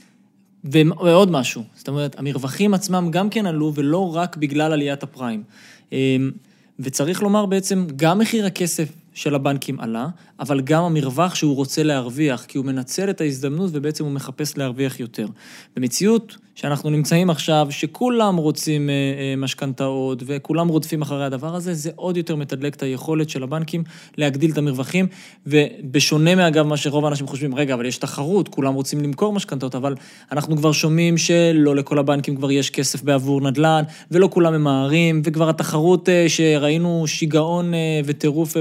ועוד 0.72 1.32
משהו, 1.32 1.64
זאת 1.76 1.88
אומרת, 1.88 2.20
המרווחים 2.20 2.74
עצמם 2.74 3.08
גם 3.12 3.30
כן 3.30 3.46
עלו, 3.46 3.72
ולא 3.76 4.16
רק 4.16 4.38
בגלל 4.38 4.74
עליית 4.74 5.04
הפריים. 5.04 5.44
אמ, 5.92 6.32
וצריך 6.80 7.24
לומר 7.24 7.46
בעצם, 7.46 7.88
גם 7.96 8.20
מחיר 8.20 8.46
הכסף 8.46 8.90
של 9.16 9.36
הבנקים 9.36 9.80
עלה, 9.80 10.08
אבל 10.40 10.62
גם 10.62 10.84
המרווח 10.84 11.36
שהוא 11.36 11.56
רוצה 11.56 11.84
להרוויח, 11.84 12.46
כי 12.48 12.58
הוא 12.58 12.66
מנצל 12.66 13.10
את 13.10 13.22
ההזדמנות 13.22 13.70
ובעצם 13.74 14.04
הוא 14.04 14.12
מחפש 14.12 14.58
להרוויח 14.58 15.00
יותר. 15.00 15.28
במציאות 15.76 16.38
שאנחנו 16.56 16.90
נמצאים 16.90 17.30
עכשיו, 17.30 17.68
שכולם 17.70 18.36
רוצים 18.36 18.90
אה, 18.90 18.94
אה, 18.94 19.36
משכנתאות 19.38 20.24
וכולם 20.26 20.68
רודפים 20.68 21.02
אחרי 21.02 21.26
הדבר 21.26 21.56
הזה, 21.56 21.74
זה 21.74 21.92
עוד 21.96 22.18
יותר 22.18 22.36
מתדלק 22.36 22.76
את 22.76 22.84
היכולת 22.84 23.30
של 23.30 23.44
הבנקים 23.44 23.84
להגדיל 24.18 24.52
את 24.52 24.58
המרווחים, 24.58 25.08
ובשונה 25.48 26.36
מאגב 26.36 26.66
מה 26.66 26.78
שרוב 26.78 27.06
האנשים 27.06 27.28
חושבים, 27.28 27.56
רגע, 27.56 27.74
אבל 27.74 27.86
יש 27.86 27.98
תחרות, 27.98 28.48
כולם 28.48 28.74
רוצים 28.74 29.02
למכור 29.02 29.34
משכנתאות, 29.34 29.76
אבל 29.76 29.96
אנחנו 30.32 30.58
כבר 30.58 30.72
שומעים 30.72 31.18
שלא 31.18 31.76
לכל 31.76 32.00
הבנקים 32.00 32.36
כבר 32.36 32.52
יש 32.52 32.70
כסף 32.70 33.04
בעבור 33.04 33.42
נדל"ן, 33.42 33.84
ולא 34.12 34.30
כולם 34.32 34.54
ממהרים, 34.54 35.22
וכבר 35.26 35.50
התחרות 35.50 36.10
אה, 36.10 36.26
שראינו 36.28 37.04
שיגעון 37.08 37.74
וטירוף 38.06 38.58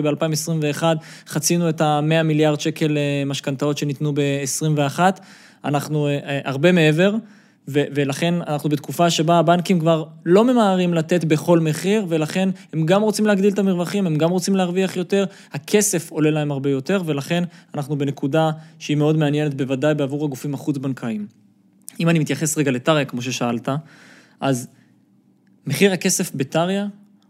ב-2021, 0.49 0.83
חצינו 1.27 1.69
את 1.69 1.81
ה-100 1.81 2.23
מיליארד 2.23 2.61
שקל 2.61 2.99
משכנתאות 3.27 3.79
שניתנו 3.79 4.13
ב-21, 4.15 4.99
אנחנו 5.65 6.09
הרבה 6.45 6.73
מעבר. 6.73 7.15
ו- 7.69 7.85
ולכן 7.95 8.35
אנחנו 8.47 8.71
בתקופה 8.71 9.11
שבה 9.11 9.39
הבנקים 9.39 9.81
כבר 9.81 10.05
לא 10.25 10.45
ממהרים 10.45 10.95
לתת 10.95 11.25
בכל 11.25 11.61
מחיר, 11.61 12.07
ולכן 12.09 12.49
הם 12.73 12.87
גם 12.87 13.03
רוצים 13.03 13.27
להגדיל 13.27 13.53
את 13.53 13.59
המרווחים, 13.59 14.07
הם 14.07 14.17
גם 14.17 14.31
רוצים 14.31 14.57
להרוויח 14.57 14.97
יותר, 14.97 15.25
הכסף 15.53 16.11
עולה 16.11 16.31
להם 16.31 16.53
הרבה 16.53 16.71
יותר, 16.71 17.03
ולכן 17.07 17.45
אנחנו 17.75 17.99
בנקודה 17.99 18.51
שהיא 18.79 18.97
מאוד 18.97 19.17
מעניינת, 19.17 19.55
בוודאי 19.55 19.95
בעבור 19.95 20.25
הגופים 20.25 20.55
החוץ-בנקאיים. 20.55 21.27
אם 22.01 22.09
אני 22.09 22.19
מתייחס 22.19 22.59
רגע 22.59 22.71
לטריה, 22.71 23.05
כמו 23.05 23.23
ששאלת, 23.23 23.69
אז 24.41 24.69
מחיר 25.67 25.93
הכסף 25.93 26.35
בטריה 26.35 26.87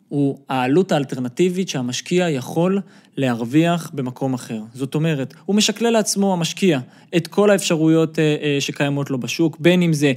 הוא 0.09 0.39
העלות 0.49 0.93
האלטרנטיבית 0.93 1.69
שהמשקיע 1.69 2.31
יכול 2.31 2.81
להרוויח 3.17 3.91
במקום 3.95 4.35
אחר. 4.35 4.61
זאת 4.75 4.95
אומרת, 4.95 5.35
הוא 5.45 5.57
משקלל 5.57 5.91
לעצמו, 5.91 6.33
המשקיע, 6.33 6.81
את 7.17 7.27
כל 7.27 7.51
האפשרויות 7.51 8.19
אה, 8.19 8.37
אה, 8.43 8.57
שקיימות 8.61 9.11
לו 9.11 9.19
בשוק, 9.19 9.57
בין 9.61 9.83
אם 9.83 9.93
זה 9.93 10.13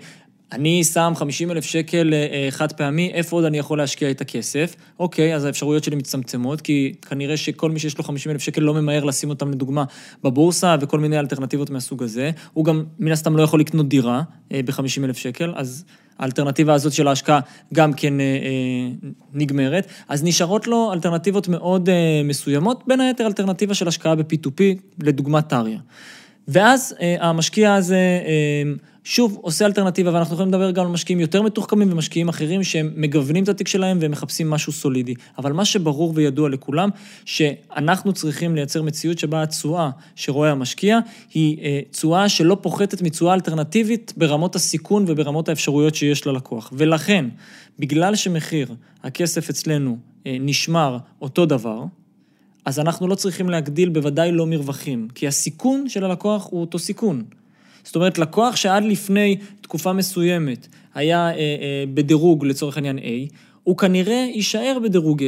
אני 0.51 0.83
שם 0.83 1.13
50 1.15 1.51
אלף 1.51 1.63
שקל 1.65 2.13
אה, 2.13 2.47
חד 2.49 2.71
פעמי, 2.71 3.11
איפה 3.13 3.35
עוד 3.35 3.45
אני 3.45 3.57
יכול 3.57 3.77
להשקיע 3.77 4.11
את 4.11 4.21
הכסף? 4.21 4.75
אוקיי, 4.99 5.35
אז 5.35 5.45
האפשרויות 5.45 5.83
שלי 5.83 5.95
מצטמצמות, 5.95 6.61
כי 6.61 6.93
כנראה 7.09 7.37
שכל 7.37 7.71
מי 7.71 7.79
שיש 7.79 7.97
לו 7.97 8.03
50 8.03 8.31
אלף 8.31 8.41
שקל 8.41 8.61
לא 8.61 8.73
ממהר 8.73 9.03
לשים 9.03 9.29
אותם 9.29 9.51
לדוגמה 9.51 9.83
בבורסה 10.23 10.75
וכל 10.81 10.99
מיני 10.99 11.19
אלטרנטיבות 11.19 11.69
מהסוג 11.69 12.03
הזה. 12.03 12.31
הוא 12.53 12.65
גם 12.65 12.83
מן 12.99 13.11
הסתם 13.11 13.37
לא 13.37 13.41
יכול 13.41 13.59
לקנות 13.59 13.89
דירה 13.89 14.21
אה, 14.51 14.61
ב-50 14.65 15.03
אלף 15.03 15.17
שקל, 15.17 15.53
אז 15.55 15.85
האלטרנטיבה 16.19 16.73
הזאת 16.73 16.93
של 16.93 17.07
ההשקעה 17.07 17.39
גם 17.73 17.93
כן 17.93 18.19
אה, 18.19 18.25
אה, 18.25 19.09
נגמרת. 19.33 19.87
אז 20.09 20.23
נשארות 20.23 20.67
לו 20.67 20.93
אלטרנטיבות 20.93 21.47
מאוד 21.47 21.89
אה, 21.89 22.21
מסוימות, 22.23 22.83
בין 22.87 22.99
היתר 22.99 23.25
אלטרנטיבה 23.25 23.73
של 23.73 23.87
השקעה 23.87 24.15
ב-P2P, 24.15 24.61
לדוגמת 25.03 25.47
טריה. 25.47 25.79
ואז 26.47 26.95
אה, 27.01 27.15
המשקיע 27.19 27.73
הזה... 27.73 27.95
אה, 28.25 28.71
שוב, 29.09 29.37
עושה 29.41 29.65
אלטרנטיבה, 29.65 30.13
ואנחנו 30.13 30.33
יכולים 30.33 30.53
לדבר 30.53 30.71
גם 30.71 30.85
על 30.85 30.91
משקיעים 30.91 31.19
יותר 31.19 31.41
מתוחכמים 31.41 31.91
ומשקיעים 31.91 32.29
אחרים 32.29 32.63
שהם 32.63 32.91
מגוונים 32.95 33.43
את 33.43 33.49
התיק 33.49 33.67
שלהם 33.67 33.97
והם 34.01 34.11
מחפשים 34.11 34.49
משהו 34.49 34.73
סולידי. 34.73 35.13
אבל 35.37 35.53
מה 35.53 35.65
שברור 35.65 36.11
וידוע 36.15 36.49
לכולם, 36.49 36.89
שאנחנו 37.25 38.13
צריכים 38.13 38.55
לייצר 38.55 38.81
מציאות 38.81 39.19
שבה 39.19 39.43
התשואה 39.43 39.89
שרואה 40.15 40.51
המשקיע 40.51 40.99
היא 41.33 41.57
אה, 41.61 41.79
תשואה 41.91 42.29
שלא 42.29 42.57
פוחתת 42.61 43.01
מתשואה 43.01 43.33
אלטרנטיבית 43.33 44.13
ברמות 44.17 44.55
הסיכון 44.55 45.05
וברמות 45.07 45.49
האפשרויות 45.49 45.95
שיש 45.95 46.27
ללקוח. 46.27 46.73
ולכן, 46.73 47.25
בגלל 47.79 48.15
שמחיר 48.15 48.75
הכסף 49.03 49.49
אצלנו 49.49 49.97
אה, 50.25 50.37
נשמר 50.39 50.97
אותו 51.21 51.45
דבר, 51.45 51.83
אז 52.65 52.79
אנחנו 52.79 53.07
לא 53.07 53.15
צריכים 53.15 53.49
להגדיל 53.49 53.89
בוודאי 53.89 54.31
לא 54.31 54.47
מרווחים, 54.47 55.07
כי 55.15 55.27
הסיכון 55.27 55.89
של 55.89 56.03
הלקוח 56.03 56.47
הוא 56.51 56.61
אותו 56.61 56.79
סיכון. 56.79 57.23
זאת 57.87 57.95
אומרת, 57.95 58.17
לקוח 58.17 58.55
שעד 58.55 58.83
לפני 58.83 59.37
תקופה 59.61 59.93
מסוימת 59.93 60.67
היה 60.95 61.29
אה, 61.29 61.33
אה, 61.33 61.83
בדירוג 61.93 62.45
לצורך 62.45 62.77
העניין 62.77 62.97
A, 62.97 63.33
הוא 63.63 63.77
כנראה 63.77 64.27
יישאר 64.33 64.77
בדירוג 64.83 65.21
A, 65.21 65.25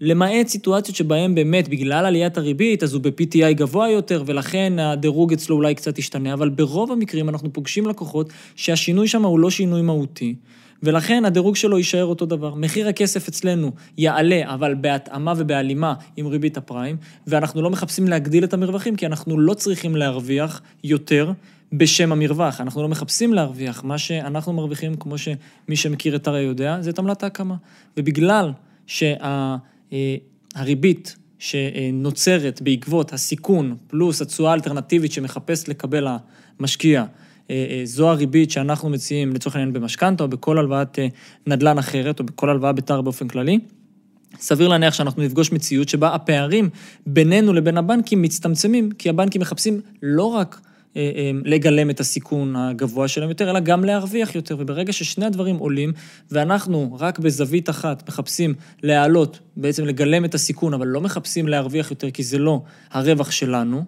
למעט 0.00 0.46
סיטואציות 0.46 0.96
שבהן 0.96 1.34
באמת, 1.34 1.68
בגלל 1.68 2.06
עליית 2.06 2.38
הריבית, 2.38 2.82
אז 2.82 2.94
הוא 2.94 3.02
ב-PTI 3.02 3.52
גבוה 3.52 3.90
יותר, 3.90 4.22
ולכן 4.26 4.78
הדירוג 4.78 5.32
אצלו 5.32 5.56
אולי 5.56 5.74
קצת 5.74 5.98
ישתנה, 5.98 6.32
אבל 6.32 6.48
ברוב 6.48 6.92
המקרים 6.92 7.28
אנחנו 7.28 7.52
פוגשים 7.52 7.86
לקוחות 7.86 8.32
שהשינוי 8.56 9.08
שם 9.08 9.24
הוא 9.24 9.38
לא 9.38 9.50
שינוי 9.50 9.82
מהותי. 9.82 10.34
ולכן 10.82 11.24
הדירוג 11.24 11.56
שלו 11.56 11.78
יישאר 11.78 12.04
אותו 12.04 12.26
דבר. 12.26 12.54
מחיר 12.54 12.88
הכסף 12.88 13.28
אצלנו 13.28 13.72
יעלה, 13.98 14.54
אבל 14.54 14.74
בהתאמה 14.74 15.32
ובהלימה 15.36 15.94
עם 16.16 16.26
ריבית 16.26 16.56
הפריים, 16.56 16.96
ואנחנו 17.26 17.62
לא 17.62 17.70
מחפשים 17.70 18.08
להגדיל 18.08 18.44
את 18.44 18.54
המרווחים, 18.54 18.96
כי 18.96 19.06
אנחנו 19.06 19.40
לא 19.40 19.54
צריכים 19.54 19.96
להרוויח 19.96 20.62
יותר 20.84 21.32
בשם 21.72 22.12
המרווח. 22.12 22.60
אנחנו 22.60 22.82
לא 22.82 22.88
מחפשים 22.88 23.34
להרוויח. 23.34 23.84
מה 23.84 23.98
שאנחנו 23.98 24.52
מרוויחים, 24.52 24.94
כמו 24.94 25.18
שמי 25.18 25.76
שמכיר 25.76 26.16
את 26.16 26.26
הרי 26.26 26.40
יודע, 26.40 26.76
זה 26.80 26.90
את 26.90 26.98
עמלת 26.98 27.22
ההקמה. 27.22 27.54
ובגלל 27.96 28.52
שהריבית 28.86 29.56
שה, 31.38 31.58
שנוצרת 31.58 32.62
בעקבות 32.62 33.12
הסיכון 33.12 33.76
פלוס 33.86 34.22
התשואה 34.22 34.50
האלטרנטיבית 34.50 35.12
שמחפש 35.12 35.68
לקבל 35.68 36.06
המשקיע, 36.58 37.04
זו 37.84 38.10
הריבית 38.10 38.50
שאנחנו 38.50 38.88
מציעים 38.88 39.32
לצורך 39.32 39.56
העניין 39.56 39.72
במשכנתה 39.72 40.24
או 40.24 40.28
בכל 40.28 40.58
הלוואת 40.58 40.98
נדל"ן 41.46 41.78
אחרת 41.78 42.20
או 42.20 42.24
בכל 42.24 42.50
הלוואה 42.50 42.72
בתר 42.72 43.00
באופן 43.00 43.28
כללי. 43.28 43.58
סביר 44.40 44.68
להניח 44.68 44.94
שאנחנו 44.94 45.22
נפגוש 45.22 45.52
מציאות 45.52 45.88
שבה 45.88 46.14
הפערים 46.14 46.68
בינינו 47.06 47.52
לבין 47.52 47.78
הבנקים 47.78 48.22
מצטמצמים, 48.22 48.90
כי 48.90 49.08
הבנקים 49.08 49.40
מחפשים 49.40 49.80
לא 50.02 50.24
רק 50.24 50.60
לגלם 51.44 51.90
את 51.90 52.00
הסיכון 52.00 52.56
הגבוה 52.56 53.08
שלהם 53.08 53.28
יותר, 53.28 53.50
אלא 53.50 53.60
גם 53.60 53.84
להרוויח 53.84 54.34
יותר. 54.34 54.56
וברגע 54.58 54.92
ששני 54.92 55.26
הדברים 55.26 55.56
עולים, 55.56 55.92
ואנחנו 56.30 56.96
רק 57.00 57.18
בזווית 57.18 57.70
אחת 57.70 58.08
מחפשים 58.08 58.54
להעלות, 58.82 59.40
בעצם 59.56 59.84
לגלם 59.84 60.24
את 60.24 60.34
הסיכון, 60.34 60.74
אבל 60.74 60.86
לא 60.86 61.00
מחפשים 61.00 61.48
להרוויח 61.48 61.90
יותר, 61.90 62.10
כי 62.10 62.22
זה 62.22 62.38
לא 62.38 62.62
הרווח 62.90 63.30
שלנו, 63.30 63.84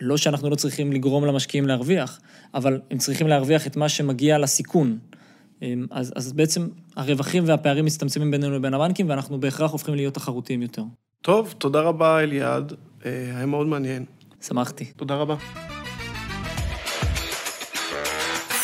לא 0.00 0.16
שאנחנו 0.16 0.50
לא 0.50 0.54
צריכים 0.54 0.92
לגרום 0.92 1.24
למשקיעים 1.24 1.66
להרוויח, 1.66 2.20
אבל 2.54 2.80
הם 2.90 2.98
צריכים 2.98 3.28
להרוויח 3.28 3.66
את 3.66 3.76
מה 3.76 3.88
שמגיע 3.88 4.38
לסיכון. 4.38 4.98
אז, 5.90 6.12
אז 6.16 6.32
בעצם 6.32 6.68
הרווחים 6.96 7.42
והפערים 7.46 7.84
מצטמצמים 7.84 8.30
בינינו 8.30 8.54
לבין 8.54 8.74
הבנקים, 8.74 9.08
ואנחנו 9.08 9.40
בהכרח 9.40 9.70
הופכים 9.70 9.94
להיות 9.94 10.14
תחרותיים 10.14 10.62
יותר. 10.62 10.82
טוב, 11.22 11.54
תודה 11.58 11.80
רבה, 11.80 12.20
אליעד. 12.20 12.72
אה, 13.06 13.36
היה 13.36 13.46
מאוד 13.46 13.66
מעניין. 13.66 14.04
שמחתי. 14.40 14.84
תודה 14.84 15.14
רבה. 15.14 15.79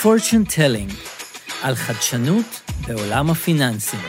Fortune 0.07 0.49
Telling, 0.57 0.93
על 1.63 1.75
חדשנות 1.75 2.61
בעולם 2.87 3.31
הפיננסים. 3.31 4.01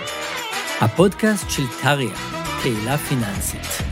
הפודקאסט 0.81 1.49
של 1.49 1.63
טריה, 1.81 2.15
קהילה 2.61 2.97
פיננסית. 2.97 3.86